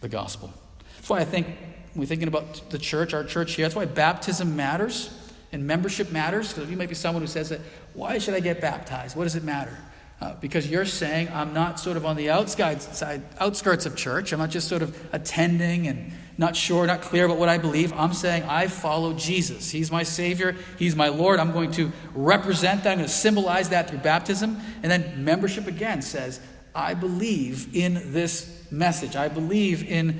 the 0.01 0.09
gospel. 0.09 0.53
That's 0.95 1.09
why 1.09 1.19
I 1.19 1.25
think 1.25 1.47
we're 1.95 2.05
thinking 2.05 2.27
about 2.27 2.69
the 2.69 2.79
church, 2.79 3.13
our 3.13 3.23
church 3.23 3.53
here. 3.53 3.65
That's 3.65 3.75
why 3.75 3.85
baptism 3.85 4.55
matters 4.55 5.09
and 5.51 5.67
membership 5.67 6.11
matters. 6.11 6.53
Because 6.53 6.69
you 6.69 6.77
might 6.77 6.89
be 6.89 6.95
someone 6.95 7.21
who 7.21 7.27
says 7.27 7.49
that, 7.49 7.59
why 7.93 8.17
should 8.17 8.33
I 8.33 8.39
get 8.39 8.61
baptized? 8.61 9.15
What 9.15 9.23
does 9.23 9.35
it 9.35 9.43
matter? 9.43 9.77
Uh, 10.21 10.33
because 10.39 10.69
you're 10.69 10.85
saying 10.85 11.27
I'm 11.33 11.53
not 11.53 11.79
sort 11.79 11.97
of 11.97 12.05
on 12.05 12.15
the 12.15 12.29
outskirts, 12.29 13.03
outskirts 13.39 13.85
of 13.85 13.95
church. 13.95 14.31
I'm 14.31 14.39
not 14.39 14.51
just 14.51 14.69
sort 14.69 14.81
of 14.81 14.97
attending 15.11 15.87
and 15.87 16.13
not 16.37 16.55
sure, 16.55 16.87
not 16.87 17.01
clear 17.01 17.25
about 17.25 17.37
what 17.37 17.49
I 17.49 17.57
believe. 17.57 17.91
I'm 17.93 18.13
saying 18.13 18.43
I 18.43 18.67
follow 18.67 19.13
Jesus. 19.13 19.69
He's 19.69 19.91
my 19.91 20.03
Savior. 20.03 20.55
He's 20.79 20.95
my 20.95 21.09
Lord. 21.09 21.39
I'm 21.39 21.51
going 21.51 21.71
to 21.73 21.91
represent 22.15 22.83
that. 22.83 22.91
I'm 22.91 22.97
going 22.99 23.07
to 23.07 23.13
symbolize 23.13 23.69
that 23.69 23.89
through 23.89 23.99
baptism. 23.99 24.59
And 24.81 24.91
then 24.91 25.25
membership 25.25 25.67
again 25.67 26.01
says, 26.01 26.39
I 26.75 26.93
believe 26.93 27.75
in 27.75 28.13
this 28.13 28.65
message. 28.71 29.15
I 29.15 29.27
believe 29.27 29.83
in 29.83 30.19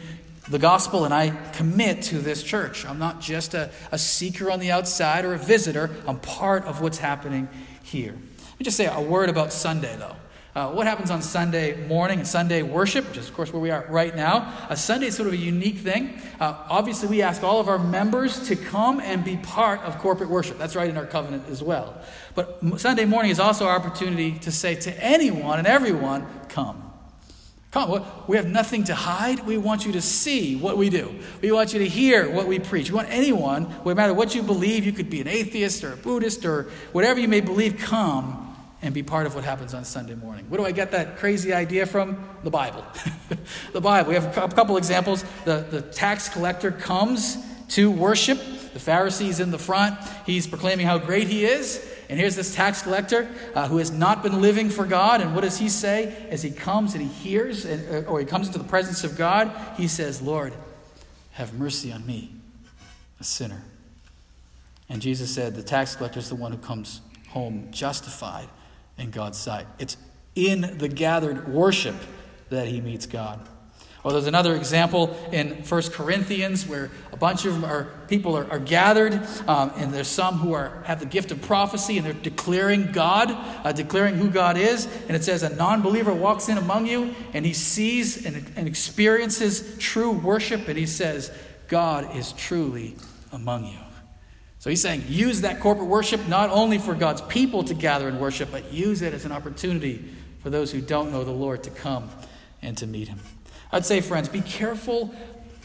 the 0.49 0.59
gospel 0.59 1.05
and 1.05 1.13
I 1.13 1.29
commit 1.53 2.03
to 2.03 2.19
this 2.19 2.43
church. 2.43 2.85
I'm 2.85 2.99
not 2.99 3.21
just 3.21 3.53
a, 3.53 3.71
a 3.91 3.97
seeker 3.97 4.51
on 4.51 4.59
the 4.59 4.71
outside 4.71 5.25
or 5.25 5.33
a 5.33 5.37
visitor, 5.37 5.89
I'm 6.07 6.19
part 6.19 6.65
of 6.65 6.81
what's 6.81 6.97
happening 6.97 7.47
here. 7.83 8.11
Let 8.13 8.59
me 8.59 8.63
just 8.63 8.77
say 8.77 8.85
a 8.85 9.01
word 9.01 9.29
about 9.29 9.53
Sunday, 9.53 9.95
though. 9.97 10.15
Uh, 10.55 10.69
what 10.69 10.85
happens 10.85 11.09
on 11.09 11.19
Sunday 11.23 11.87
morning 11.87 12.19
and 12.19 12.27
Sunday 12.27 12.61
worship, 12.61 13.07
which 13.07 13.17
is, 13.17 13.27
of 13.27 13.33
course, 13.33 13.51
where 13.51 13.59
we 13.59 13.71
are 13.71 13.87
right 13.89 14.15
now? 14.15 14.53
A 14.69 14.77
Sunday 14.77 15.07
is 15.07 15.15
sort 15.15 15.25
of 15.27 15.33
a 15.33 15.37
unique 15.37 15.77
thing. 15.77 16.13
Uh, 16.39 16.53
obviously, 16.69 17.07
we 17.07 17.23
ask 17.23 17.41
all 17.41 17.59
of 17.59 17.67
our 17.67 17.79
members 17.79 18.47
to 18.49 18.55
come 18.55 18.99
and 18.99 19.25
be 19.25 19.35
part 19.37 19.79
of 19.79 19.97
corporate 19.97 20.29
worship. 20.29 20.59
That's 20.59 20.75
right 20.75 20.87
in 20.87 20.95
our 20.95 21.07
covenant 21.07 21.45
as 21.49 21.63
well. 21.63 21.99
But 22.35 22.59
Sunday 22.79 23.05
morning 23.05 23.31
is 23.31 23.39
also 23.39 23.65
our 23.65 23.75
opportunity 23.75 24.33
to 24.39 24.51
say 24.51 24.75
to 24.75 25.03
anyone 25.03 25.57
and 25.57 25.67
everyone, 25.67 26.27
come. 26.49 26.91
Come. 27.71 28.05
We 28.27 28.37
have 28.37 28.45
nothing 28.45 28.83
to 28.83 28.93
hide. 28.93 29.47
We 29.47 29.57
want 29.57 29.87
you 29.87 29.93
to 29.93 30.01
see 30.01 30.55
what 30.55 30.77
we 30.77 30.91
do. 30.91 31.15
We 31.41 31.51
want 31.51 31.73
you 31.73 31.79
to 31.79 31.89
hear 31.89 32.29
what 32.29 32.45
we 32.45 32.59
preach. 32.59 32.91
We 32.91 32.95
want 32.97 33.09
anyone, 33.09 33.73
no 33.83 33.95
matter 33.95 34.13
what 34.13 34.35
you 34.35 34.43
believe, 34.43 34.85
you 34.85 34.91
could 34.91 35.09
be 35.09 35.19
an 35.19 35.27
atheist 35.27 35.83
or 35.83 35.93
a 35.93 35.97
Buddhist 35.97 36.45
or 36.45 36.69
whatever 36.91 37.19
you 37.19 37.27
may 37.27 37.41
believe, 37.41 37.79
come 37.79 38.52
and 38.83 38.93
be 38.93 39.01
part 39.01 39.25
of 39.25 39.33
what 39.33 39.45
happens 39.45 39.73
on 39.73 39.85
Sunday 39.85 40.13
morning. 40.13 40.45
Where 40.49 40.59
do 40.59 40.65
I 40.65 40.73
get 40.73 40.91
that 40.91 41.17
crazy 41.17 41.53
idea 41.53 41.85
from? 41.85 42.21
The 42.43 42.51
Bible. 42.51 42.85
the 43.71 43.79
Bible. 43.79 44.09
We 44.09 44.15
have 44.15 44.37
a 44.37 44.49
couple 44.49 44.75
examples. 44.75 45.23
The, 45.45 45.65
the 45.71 45.81
tax 45.81 46.27
collector 46.27 46.69
comes 46.69 47.37
to 47.69 47.89
worship. 47.89 48.37
The 48.73 48.79
Pharisee's 48.79 49.39
in 49.39 49.51
the 49.51 49.57
front. 49.57 49.97
He's 50.25 50.47
proclaiming 50.47 50.85
how 50.85 50.97
great 50.97 51.29
he 51.29 51.45
is. 51.45 51.89
And 52.09 52.19
here's 52.19 52.35
this 52.35 52.53
tax 52.53 52.81
collector 52.81 53.29
uh, 53.55 53.69
who 53.69 53.77
has 53.77 53.89
not 53.89 54.21
been 54.21 54.41
living 54.41 54.69
for 54.69 54.85
God. 54.85 55.21
And 55.21 55.33
what 55.33 55.41
does 55.41 55.57
he 55.57 55.69
say 55.69 56.27
as 56.29 56.43
he 56.43 56.51
comes 56.51 56.93
and 56.93 57.01
he 57.01 57.07
hears, 57.07 57.63
and, 57.63 58.05
uh, 58.05 58.09
or 58.09 58.19
he 58.19 58.25
comes 58.25 58.47
into 58.47 58.59
the 58.59 58.65
presence 58.65 59.05
of 59.05 59.17
God? 59.17 59.49
He 59.77 59.87
says, 59.87 60.21
Lord, 60.21 60.53
have 61.31 61.53
mercy 61.53 61.93
on 61.93 62.05
me, 62.05 62.33
a 63.21 63.23
sinner. 63.23 63.61
And 64.89 65.01
Jesus 65.01 65.33
said, 65.33 65.55
The 65.55 65.63
tax 65.63 65.95
collector 65.95 66.19
is 66.19 66.27
the 66.27 66.35
one 66.35 66.51
who 66.51 66.57
comes 66.57 66.99
home 67.29 67.69
justified 67.71 68.49
in 68.97 69.12
God's 69.12 69.38
sight. 69.38 69.65
It's 69.79 69.97
in 70.36 70.77
the 70.77 70.88
gathered 70.88 71.47
worship 71.47 71.95
that 72.49 72.67
he 72.67 72.82
meets 72.82 73.06
God. 73.06 73.47
Or 74.03 74.12
oh, 74.12 74.13
there's 74.15 74.27
another 74.27 74.53
example 74.58 75.17
in 75.32 75.63
1 75.63 75.82
Corinthians 75.91 76.67
where 76.67 76.91
a 77.13 77.15
bunch 77.15 77.45
of 77.45 77.63
are, 77.63 77.88
people 78.10 78.36
are, 78.36 78.49
are 78.51 78.60
gathered, 78.60 79.13
um, 79.47 79.71
and 79.77 79.93
there's 79.93 80.10
some 80.10 80.36
who 80.36 80.51
are, 80.51 80.84
have 80.84 80.99
the 80.99 81.06
gift 81.06 81.32
of 81.32 81.41
prophecy 81.41 81.97
and 81.97 82.06
they're 82.06 82.12
declaring 82.12 82.91
God, 82.91 83.32
uh, 83.65 83.71
declaring 83.71 84.15
who 84.15 84.29
God 84.29 84.58
is. 84.58 84.89
And 85.08 85.15
it 85.15 85.23
says 85.23 85.41
a 85.41 85.56
non 85.56 85.82
believer 85.82 86.13
walks 86.13 86.49
in 86.49 86.58
among 86.58 86.86
you 86.86 87.15
and 87.34 87.45
he 87.45 87.53
sees 87.53 88.25
and, 88.25 88.45
and 88.58 88.67
experiences 88.67 89.77
true 89.77 90.12
worship, 90.12 90.67
and 90.67 90.77
he 90.77 90.86
says, 90.86 91.32
God 91.69 92.13
is 92.17 92.34
truly 92.34 92.97
among 93.32 93.67
you. 93.67 93.92
So 94.63 94.69
he's 94.69 94.82
saying 94.82 95.04
use 95.10 95.41
that 95.41 95.60
corporate 95.60 95.89
worship 95.89 96.26
not 96.30 96.49
only 96.49 96.78
for 96.78 96.95
God's 96.95 97.19
people 97.23 97.65
to 97.65 97.73
gather 97.73 98.08
and 98.08 98.17
worship, 98.17 98.49
but 98.49 98.71
use 98.71 99.02
it 99.02 99.13
as 99.13 99.26
an 99.26 99.34
opportunity 99.34 100.10
for 100.41 100.49
those 100.49 100.71
who 100.71 100.80
don't 100.80 101.12
know 101.12 101.26
the 101.26 101.32
Lord 101.32 101.63
to 101.63 101.69
come 101.69 102.10
and 102.62 102.78
to 102.78 102.88
meet 102.88 103.10
him. 103.10 103.19
I'd 103.73 103.86
say, 103.86 103.99
friends, 103.99 104.30
be 104.30 104.39
careful 104.39 105.13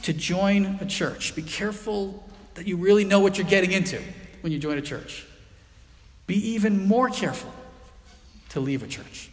to 0.03 0.13
join 0.13 0.79
a 0.81 0.85
church. 0.85 1.37
Be 1.37 1.43
careful 1.43 2.29
that 2.55 2.67
you 2.67 2.77
really 2.77 3.05
know 3.05 3.21
what 3.21 3.39
you're 3.39 3.47
getting 3.47 3.71
into 3.71 4.03
when 4.41 4.53
you 4.53 4.59
join 4.59 4.79
a 4.79 4.83
church. 4.83 5.25
Be 6.27 6.55
even 6.55 6.89
more 6.89 7.09
careful 7.09 7.53
to 8.49 8.59
leave 8.59 8.83
a 8.83 8.89
church 8.89 9.28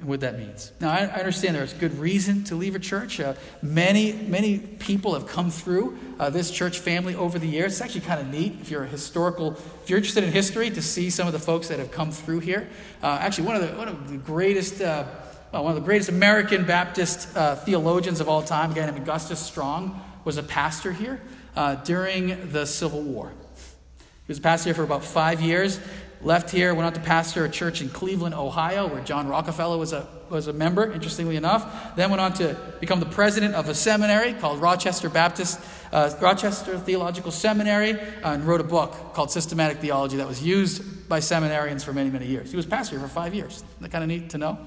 and 0.00 0.08
what 0.08 0.20
that 0.20 0.38
means. 0.38 0.72
Now, 0.80 0.90
I, 0.90 1.06
understand 1.06 1.54
there's 1.54 1.74
good 1.74 1.98
reason 1.98 2.44
to 2.44 2.54
leave 2.54 2.74
a 2.74 2.78
church. 2.78 3.20
Uh, 3.20 3.34
many, 3.62 4.12
many 4.12 4.58
people 4.58 5.14
have 5.14 5.26
come 5.26 5.50
through 5.50 5.98
uh, 6.18 6.30
this 6.30 6.50
church 6.50 6.78
family 6.78 7.14
over 7.14 7.38
the 7.38 7.46
years. 7.46 7.72
It's 7.72 7.80
actually 7.80 8.00
kind 8.02 8.20
of 8.20 8.28
neat 8.28 8.56
if 8.60 8.70
you're 8.70 8.84
a 8.84 8.88
historical, 8.88 9.52
if 9.82 9.90
you're 9.90 9.98
interested 9.98 10.24
in 10.24 10.32
history, 10.32 10.70
to 10.70 10.82
see 10.82 11.10
some 11.10 11.26
of 11.26 11.32
the 11.32 11.38
folks 11.38 11.68
that 11.68 11.78
have 11.78 11.90
come 11.90 12.10
through 12.10 12.40
here. 12.40 12.68
Uh, 13.02 13.18
actually, 13.20 13.46
one 13.46 13.56
of 13.56 13.62
the 13.62 13.76
one 13.76 13.88
of 13.88 14.10
the 14.10 14.16
greatest. 14.16 14.80
Uh, 14.80 15.04
well, 15.52 15.64
one 15.64 15.72
of 15.76 15.82
the 15.82 15.84
greatest 15.84 16.08
American 16.08 16.64
Baptist 16.64 17.36
uh, 17.36 17.56
theologians 17.56 18.20
of 18.20 18.28
all 18.28 18.40
time, 18.40 18.70
a 18.70 18.74
guy 18.74 18.86
named 18.86 18.98
Augustus 18.98 19.40
Strong, 19.40 20.00
was 20.24 20.36
a 20.36 20.44
pastor 20.44 20.92
here 20.92 21.20
uh, 21.56 21.74
during 21.74 22.52
the 22.52 22.64
Civil 22.64 23.02
War. 23.02 23.32
He 23.98 24.28
was 24.28 24.38
a 24.38 24.42
pastor 24.42 24.68
here 24.68 24.74
for 24.74 24.84
about 24.84 25.02
five 25.02 25.40
years. 25.40 25.80
Left 26.22 26.50
here, 26.50 26.74
went 26.74 26.86
on 26.86 26.92
to 26.92 27.00
pastor 27.00 27.46
a 27.46 27.48
church 27.48 27.80
in 27.80 27.88
Cleveland, 27.88 28.34
Ohio, 28.34 28.86
where 28.86 29.02
John 29.02 29.26
Rockefeller 29.26 29.78
was 29.78 29.94
a, 29.94 30.06
was 30.28 30.48
a 30.48 30.52
member, 30.52 30.92
interestingly 30.92 31.36
enough. 31.36 31.96
Then 31.96 32.10
went 32.10 32.20
on 32.20 32.34
to 32.34 32.58
become 32.78 33.00
the 33.00 33.06
president 33.06 33.54
of 33.54 33.70
a 33.70 33.74
seminary 33.74 34.34
called 34.34 34.60
Rochester 34.60 35.08
Baptist, 35.08 35.58
uh, 35.92 36.14
Rochester 36.20 36.78
Theological 36.78 37.30
Seminary, 37.30 37.98
uh, 37.98 38.32
and 38.32 38.44
wrote 38.44 38.60
a 38.60 38.64
book 38.64 39.14
called 39.14 39.30
Systematic 39.30 39.78
Theology 39.78 40.18
that 40.18 40.28
was 40.28 40.42
used 40.42 41.08
by 41.08 41.20
seminarians 41.20 41.82
for 41.82 41.94
many, 41.94 42.10
many 42.10 42.26
years. 42.26 42.50
He 42.50 42.56
was 42.56 42.66
pastor 42.66 42.98
here 42.98 43.08
for 43.08 43.12
five 43.12 43.34
years. 43.34 43.56
Isn't 43.56 43.80
that 43.80 43.90
kind 43.90 44.04
of 44.04 44.08
neat 44.08 44.28
to 44.30 44.38
know? 44.38 44.58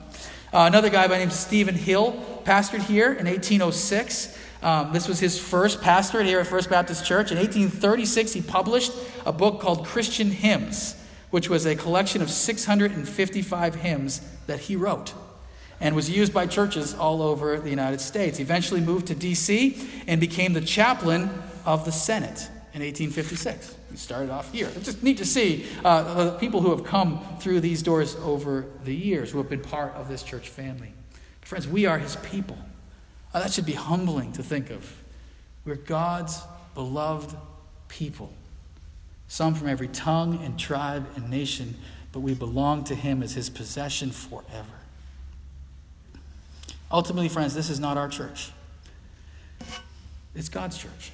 Uh, 0.52 0.66
another 0.66 0.90
guy 0.90 1.08
by 1.08 1.20
name 1.20 1.30
Stephen 1.30 1.76
Hill 1.76 2.14
pastored 2.46 2.82
here 2.82 3.14
in 3.14 3.28
1806. 3.28 4.40
Um, 4.64 4.92
this 4.92 5.08
was 5.08 5.20
his 5.20 5.38
first 5.38 5.82
pastorate 5.82 6.26
here 6.26 6.40
at 6.40 6.48
First 6.48 6.72
Baptist 6.72 7.06
Church. 7.06 7.32
In 7.32 7.38
1836, 7.38 8.34
he 8.34 8.42
published 8.42 8.92
a 9.24 9.32
book 9.32 9.62
called 9.62 9.86
Christian 9.86 10.32
Hymns 10.32 10.96
which 11.34 11.50
was 11.50 11.66
a 11.66 11.76
collection 11.76 12.22
of 12.22 12.30
655 12.30 13.74
hymns 13.74 14.22
that 14.46 14.60
he 14.60 14.76
wrote 14.76 15.16
and 15.80 15.96
was 15.96 16.08
used 16.08 16.32
by 16.32 16.46
churches 16.46 16.94
all 16.94 17.24
over 17.24 17.60
the 17.60 17.72
United 17.72 18.00
States. 18.00 18.40
Eventually 18.40 18.80
moved 18.80 19.08
to 19.08 19.16
D.C. 19.16 19.84
and 20.06 20.22
became 20.22 20.54
the 20.54 20.62
chaplain 20.62 21.32
of 21.66 21.86
the 21.86 21.92
Senate 21.92 22.40
in 22.76 22.84
1856. 22.84 23.76
He 23.90 23.98
started 23.98 24.30
off 24.30 24.52
here. 24.52 24.68
It's 24.76 24.86
just 24.86 25.02
neat 25.02 25.18
to 25.18 25.26
see 25.26 25.66
uh, 25.84 26.26
the 26.26 26.32
people 26.38 26.62
who 26.62 26.70
have 26.70 26.84
come 26.84 27.20
through 27.40 27.62
these 27.62 27.82
doors 27.82 28.16
over 28.18 28.68
the 28.84 28.94
years, 28.94 29.32
who 29.32 29.40
have 29.40 29.50
been 29.50 29.64
part 29.64 29.96
of 29.96 30.08
this 30.08 30.22
church 30.22 30.50
family. 30.50 30.94
Friends, 31.42 31.68
we 31.68 31.88
are 31.88 31.98
his 31.98 32.16
people. 32.18 32.60
Uh, 33.34 33.40
that 33.40 33.52
should 33.52 33.66
be 33.66 33.74
humbling 33.74 34.34
to 34.34 34.44
think 34.44 34.70
of. 34.70 35.02
We're 35.66 35.78
God's 35.78 36.40
beloved 36.76 37.36
people 37.88 38.32
some 39.34 39.56
from 39.56 39.68
every 39.68 39.88
tongue 39.88 40.40
and 40.44 40.60
tribe 40.60 41.08
and 41.16 41.28
nation, 41.28 41.74
but 42.12 42.20
we 42.20 42.36
belong 42.36 42.84
to 42.84 42.94
him 42.94 43.24
as 43.24 43.34
his 43.34 43.50
possession 43.50 44.12
forever. 44.12 44.78
Ultimately, 46.92 47.30
friends, 47.30 47.56
this 47.56 47.72
is 47.72 47.80
not 47.80 47.98
our 47.98 48.08
church. 48.08 48.52
It's 50.36 50.50
God's 50.50 50.78
church. 50.78 51.12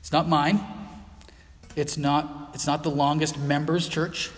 It's 0.00 0.12
not 0.12 0.28
mine. 0.28 0.60
It's 1.76 1.96
not, 1.96 2.50
it's 2.52 2.66
not 2.66 2.82
the 2.82 2.90
longest 2.90 3.38
members' 3.38 3.88
church. 3.88 4.30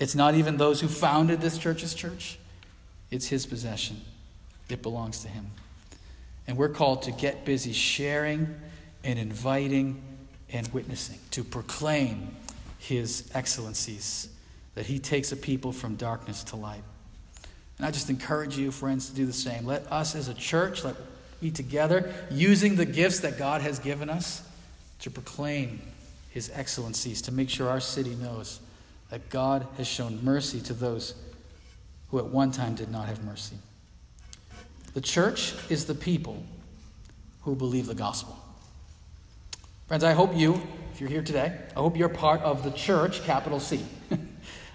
It's 0.00 0.16
not 0.16 0.34
even 0.34 0.56
those 0.56 0.80
who 0.80 0.88
founded 0.88 1.40
this 1.40 1.56
church's 1.56 1.94
church. 1.94 2.36
It's 3.12 3.28
his 3.28 3.46
possession. 3.46 4.00
It 4.68 4.82
belongs 4.82 5.20
to 5.20 5.28
him. 5.28 5.52
And 6.48 6.56
we're 6.56 6.68
called 6.68 7.02
to 7.02 7.12
get 7.12 7.44
busy 7.44 7.72
sharing 7.72 8.56
and 9.04 9.20
inviting 9.20 10.09
and 10.52 10.66
witnessing, 10.68 11.18
to 11.32 11.44
proclaim 11.44 12.34
his 12.78 13.30
excellencies, 13.34 14.28
that 14.74 14.86
he 14.86 14.98
takes 14.98 15.32
a 15.32 15.36
people 15.36 15.72
from 15.72 15.96
darkness 15.96 16.44
to 16.44 16.56
light. 16.56 16.82
And 17.78 17.86
I 17.86 17.90
just 17.90 18.10
encourage 18.10 18.58
you, 18.58 18.70
friends, 18.70 19.08
to 19.08 19.14
do 19.14 19.26
the 19.26 19.32
same. 19.32 19.64
Let 19.64 19.90
us 19.90 20.14
as 20.14 20.28
a 20.28 20.34
church, 20.34 20.84
let 20.84 20.96
be 21.40 21.50
together, 21.50 22.12
using 22.30 22.76
the 22.76 22.84
gifts 22.84 23.20
that 23.20 23.38
God 23.38 23.62
has 23.62 23.78
given 23.78 24.10
us 24.10 24.42
to 25.00 25.10
proclaim 25.10 25.80
his 26.28 26.50
excellencies, 26.54 27.22
to 27.22 27.32
make 27.32 27.48
sure 27.48 27.68
our 27.68 27.80
city 27.80 28.14
knows 28.16 28.60
that 29.08 29.30
God 29.30 29.66
has 29.76 29.86
shown 29.86 30.22
mercy 30.22 30.60
to 30.60 30.74
those 30.74 31.14
who 32.10 32.18
at 32.18 32.26
one 32.26 32.52
time 32.52 32.74
did 32.74 32.90
not 32.90 33.08
have 33.08 33.24
mercy. 33.24 33.56
The 34.94 35.00
church 35.00 35.54
is 35.68 35.86
the 35.86 35.94
people 35.94 36.42
who 37.42 37.54
believe 37.54 37.86
the 37.86 37.94
gospel. 37.94 38.36
Friends, 39.90 40.04
I 40.04 40.12
hope 40.12 40.36
you, 40.36 40.62
if 40.92 41.00
you're 41.00 41.10
here 41.10 41.20
today, 41.20 41.52
I 41.76 41.80
hope 41.80 41.96
you're 41.96 42.08
part 42.08 42.42
of 42.42 42.62
the 42.62 42.70
church, 42.70 43.24
capital 43.24 43.58
C. 43.58 43.84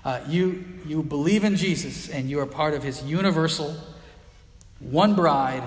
uh, 0.04 0.20
you, 0.28 0.66
you 0.86 1.04
believe 1.04 1.46
in 1.46 1.56
Jesus 1.56 2.10
and 2.10 2.30
you 2.30 2.42
are 2.42 2.46
part 2.46 2.74
of 2.74 2.84
his 2.84 3.02
universal, 3.02 3.78
one 4.82 5.16
bride, 5.16 5.64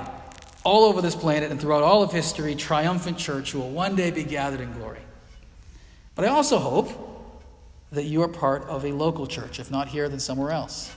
all 0.64 0.84
over 0.84 1.00
this 1.00 1.14
planet 1.14 1.50
and 1.50 1.58
throughout 1.58 1.82
all 1.82 2.02
of 2.02 2.12
history, 2.12 2.54
triumphant 2.56 3.16
church 3.16 3.52
who 3.52 3.60
will 3.60 3.70
one 3.70 3.96
day 3.96 4.10
be 4.10 4.22
gathered 4.22 4.60
in 4.60 4.70
glory. 4.74 5.00
But 6.14 6.26
I 6.26 6.28
also 6.28 6.58
hope 6.58 7.42
that 7.92 8.04
you 8.04 8.20
are 8.20 8.28
part 8.28 8.64
of 8.64 8.84
a 8.84 8.92
local 8.92 9.26
church, 9.26 9.58
if 9.58 9.70
not 9.70 9.88
here, 9.88 10.10
then 10.10 10.20
somewhere 10.20 10.50
else. 10.50 10.94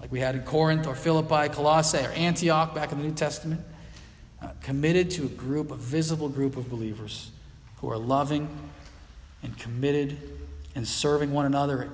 Like 0.00 0.10
we 0.10 0.20
had 0.20 0.34
in 0.34 0.44
Corinth 0.44 0.86
or 0.86 0.94
Philippi, 0.94 1.50
Colossae, 1.52 1.98
or 1.98 2.12
Antioch 2.12 2.74
back 2.74 2.90
in 2.90 2.96
the 2.96 3.04
New 3.04 3.14
Testament. 3.14 3.60
Uh, 4.40 4.48
committed 4.62 5.10
to 5.10 5.24
a 5.24 5.28
group, 5.28 5.70
a 5.70 5.76
visible 5.76 6.30
group 6.30 6.56
of 6.56 6.70
believers 6.70 7.32
who 7.80 7.90
are 7.90 7.98
loving 7.98 8.48
and 9.42 9.58
committed 9.58 10.18
and 10.74 10.86
serving 10.86 11.32
one 11.32 11.46
another, 11.46 11.90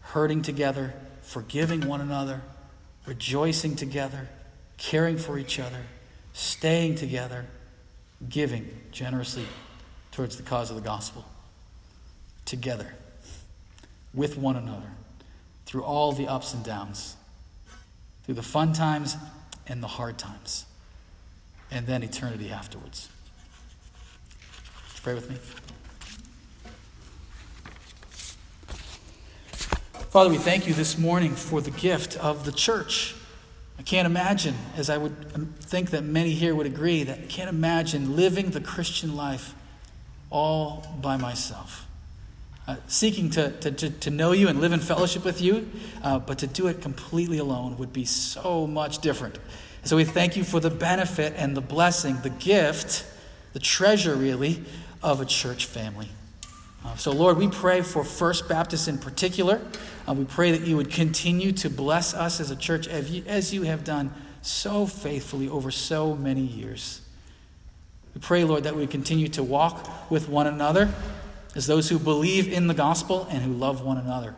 hurting 0.00 0.42
together, 0.42 0.94
forgiving 1.22 1.86
one 1.86 2.00
another, 2.00 2.40
rejoicing 3.06 3.76
together, 3.76 4.28
caring 4.76 5.18
for 5.18 5.38
each 5.38 5.58
other, 5.58 5.82
staying 6.32 6.94
together, 6.94 7.46
giving 8.28 8.68
generously 8.92 9.46
towards 10.12 10.36
the 10.36 10.42
cause 10.42 10.70
of 10.70 10.76
the 10.76 10.82
gospel. 10.82 11.24
Together, 12.44 12.94
with 14.14 14.38
one 14.38 14.56
another, 14.56 14.92
through 15.66 15.82
all 15.82 16.12
the 16.12 16.28
ups 16.28 16.54
and 16.54 16.64
downs, 16.64 17.16
through 18.24 18.34
the 18.34 18.42
fun 18.42 18.72
times 18.72 19.16
and 19.66 19.82
the 19.82 19.88
hard 19.88 20.16
times, 20.16 20.64
and 21.70 21.86
then 21.86 22.02
eternity 22.02 22.50
afterwards. 22.50 23.08
Pray 25.06 25.14
with 25.14 25.30
me. 25.30 25.36
Father, 30.10 30.30
we 30.30 30.36
thank 30.36 30.66
you 30.66 30.74
this 30.74 30.98
morning 30.98 31.36
for 31.36 31.60
the 31.60 31.70
gift 31.70 32.16
of 32.16 32.44
the 32.44 32.50
church. 32.50 33.14
I 33.78 33.82
can't 33.82 34.06
imagine, 34.06 34.56
as 34.76 34.90
I 34.90 34.96
would 34.98 35.60
think 35.60 35.90
that 35.90 36.02
many 36.02 36.30
here 36.30 36.56
would 36.56 36.66
agree, 36.66 37.04
that 37.04 37.20
I 37.20 37.26
can't 37.26 37.48
imagine 37.48 38.16
living 38.16 38.50
the 38.50 38.60
Christian 38.60 39.14
life 39.14 39.54
all 40.28 40.84
by 41.00 41.16
myself. 41.16 41.86
Uh, 42.66 42.74
seeking 42.88 43.30
to, 43.30 43.52
to, 43.60 43.70
to, 43.70 43.90
to, 43.90 44.10
know 44.10 44.32
you 44.32 44.48
and 44.48 44.60
live 44.60 44.72
in 44.72 44.80
fellowship 44.80 45.24
with 45.24 45.40
you, 45.40 45.70
uh, 46.02 46.18
but 46.18 46.38
to 46.38 46.48
do 46.48 46.66
it 46.66 46.82
completely 46.82 47.38
alone 47.38 47.78
would 47.78 47.92
be 47.92 48.04
so 48.04 48.66
much 48.66 48.98
different. 48.98 49.38
So 49.84 49.94
we 49.94 50.04
thank 50.04 50.36
you 50.36 50.42
for 50.42 50.58
the 50.58 50.68
benefit 50.70 51.32
and 51.36 51.56
the 51.56 51.60
blessing, 51.60 52.18
the 52.24 52.30
gift, 52.30 53.06
the 53.52 53.60
treasure, 53.60 54.16
really, 54.16 54.64
of 55.06 55.20
a 55.20 55.24
church 55.24 55.66
family. 55.66 56.08
Uh, 56.84 56.96
so, 56.96 57.12
Lord, 57.12 57.38
we 57.38 57.46
pray 57.46 57.80
for 57.82 58.02
First 58.02 58.48
Baptist 58.48 58.88
in 58.88 58.98
particular. 58.98 59.60
Uh, 60.06 60.14
we 60.14 60.24
pray 60.24 60.50
that 60.50 60.66
you 60.66 60.76
would 60.76 60.90
continue 60.90 61.52
to 61.52 61.70
bless 61.70 62.12
us 62.12 62.40
as 62.40 62.50
a 62.50 62.56
church 62.56 62.88
as 62.88 63.08
you, 63.08 63.22
as 63.28 63.54
you 63.54 63.62
have 63.62 63.84
done 63.84 64.12
so 64.42 64.84
faithfully 64.84 65.48
over 65.48 65.70
so 65.70 66.16
many 66.16 66.40
years. 66.40 67.02
We 68.16 68.20
pray, 68.20 68.42
Lord, 68.42 68.64
that 68.64 68.74
we 68.74 68.88
continue 68.88 69.28
to 69.28 69.44
walk 69.44 70.10
with 70.10 70.28
one 70.28 70.48
another 70.48 70.92
as 71.54 71.68
those 71.68 71.88
who 71.88 72.00
believe 72.00 72.52
in 72.52 72.66
the 72.66 72.74
gospel 72.74 73.28
and 73.30 73.44
who 73.44 73.52
love 73.52 73.82
one 73.82 73.98
another. 73.98 74.34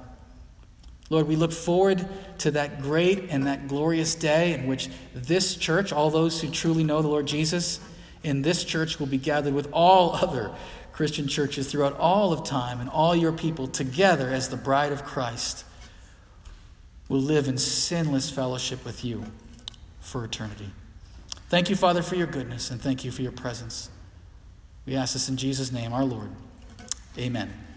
Lord, 1.08 1.28
we 1.28 1.36
look 1.36 1.52
forward 1.52 2.06
to 2.38 2.50
that 2.50 2.82
great 2.82 3.30
and 3.30 3.46
that 3.46 3.68
glorious 3.68 4.14
day 4.14 4.52
in 4.52 4.66
which 4.66 4.90
this 5.14 5.56
church, 5.56 5.94
all 5.94 6.10
those 6.10 6.42
who 6.42 6.50
truly 6.50 6.84
know 6.84 7.00
the 7.00 7.08
Lord 7.08 7.26
Jesus, 7.26 7.80
in 8.22 8.42
this 8.42 8.64
church 8.64 8.98
will 8.98 9.06
be 9.06 9.18
gathered 9.18 9.54
with 9.54 9.68
all 9.72 10.14
other 10.14 10.52
Christian 10.92 11.28
churches 11.28 11.70
throughout 11.70 11.96
all 11.98 12.32
of 12.32 12.44
time 12.44 12.80
and 12.80 12.90
all 12.90 13.14
your 13.14 13.32
people 13.32 13.68
together 13.68 14.28
as 14.30 14.48
the 14.48 14.56
bride 14.56 14.92
of 14.92 15.04
Christ 15.04 15.64
will 17.08 17.20
live 17.20 17.48
in 17.48 17.56
sinless 17.56 18.30
fellowship 18.30 18.84
with 18.84 19.04
you 19.04 19.24
for 20.00 20.24
eternity. 20.24 20.70
Thank 21.48 21.70
you, 21.70 21.76
Father, 21.76 22.02
for 22.02 22.16
your 22.16 22.26
goodness 22.26 22.70
and 22.70 22.80
thank 22.80 23.04
you 23.04 23.10
for 23.10 23.22
your 23.22 23.32
presence. 23.32 23.90
We 24.86 24.96
ask 24.96 25.12
this 25.12 25.28
in 25.28 25.36
Jesus' 25.36 25.70
name, 25.70 25.92
our 25.92 26.04
Lord. 26.04 26.30
Amen. 27.16 27.67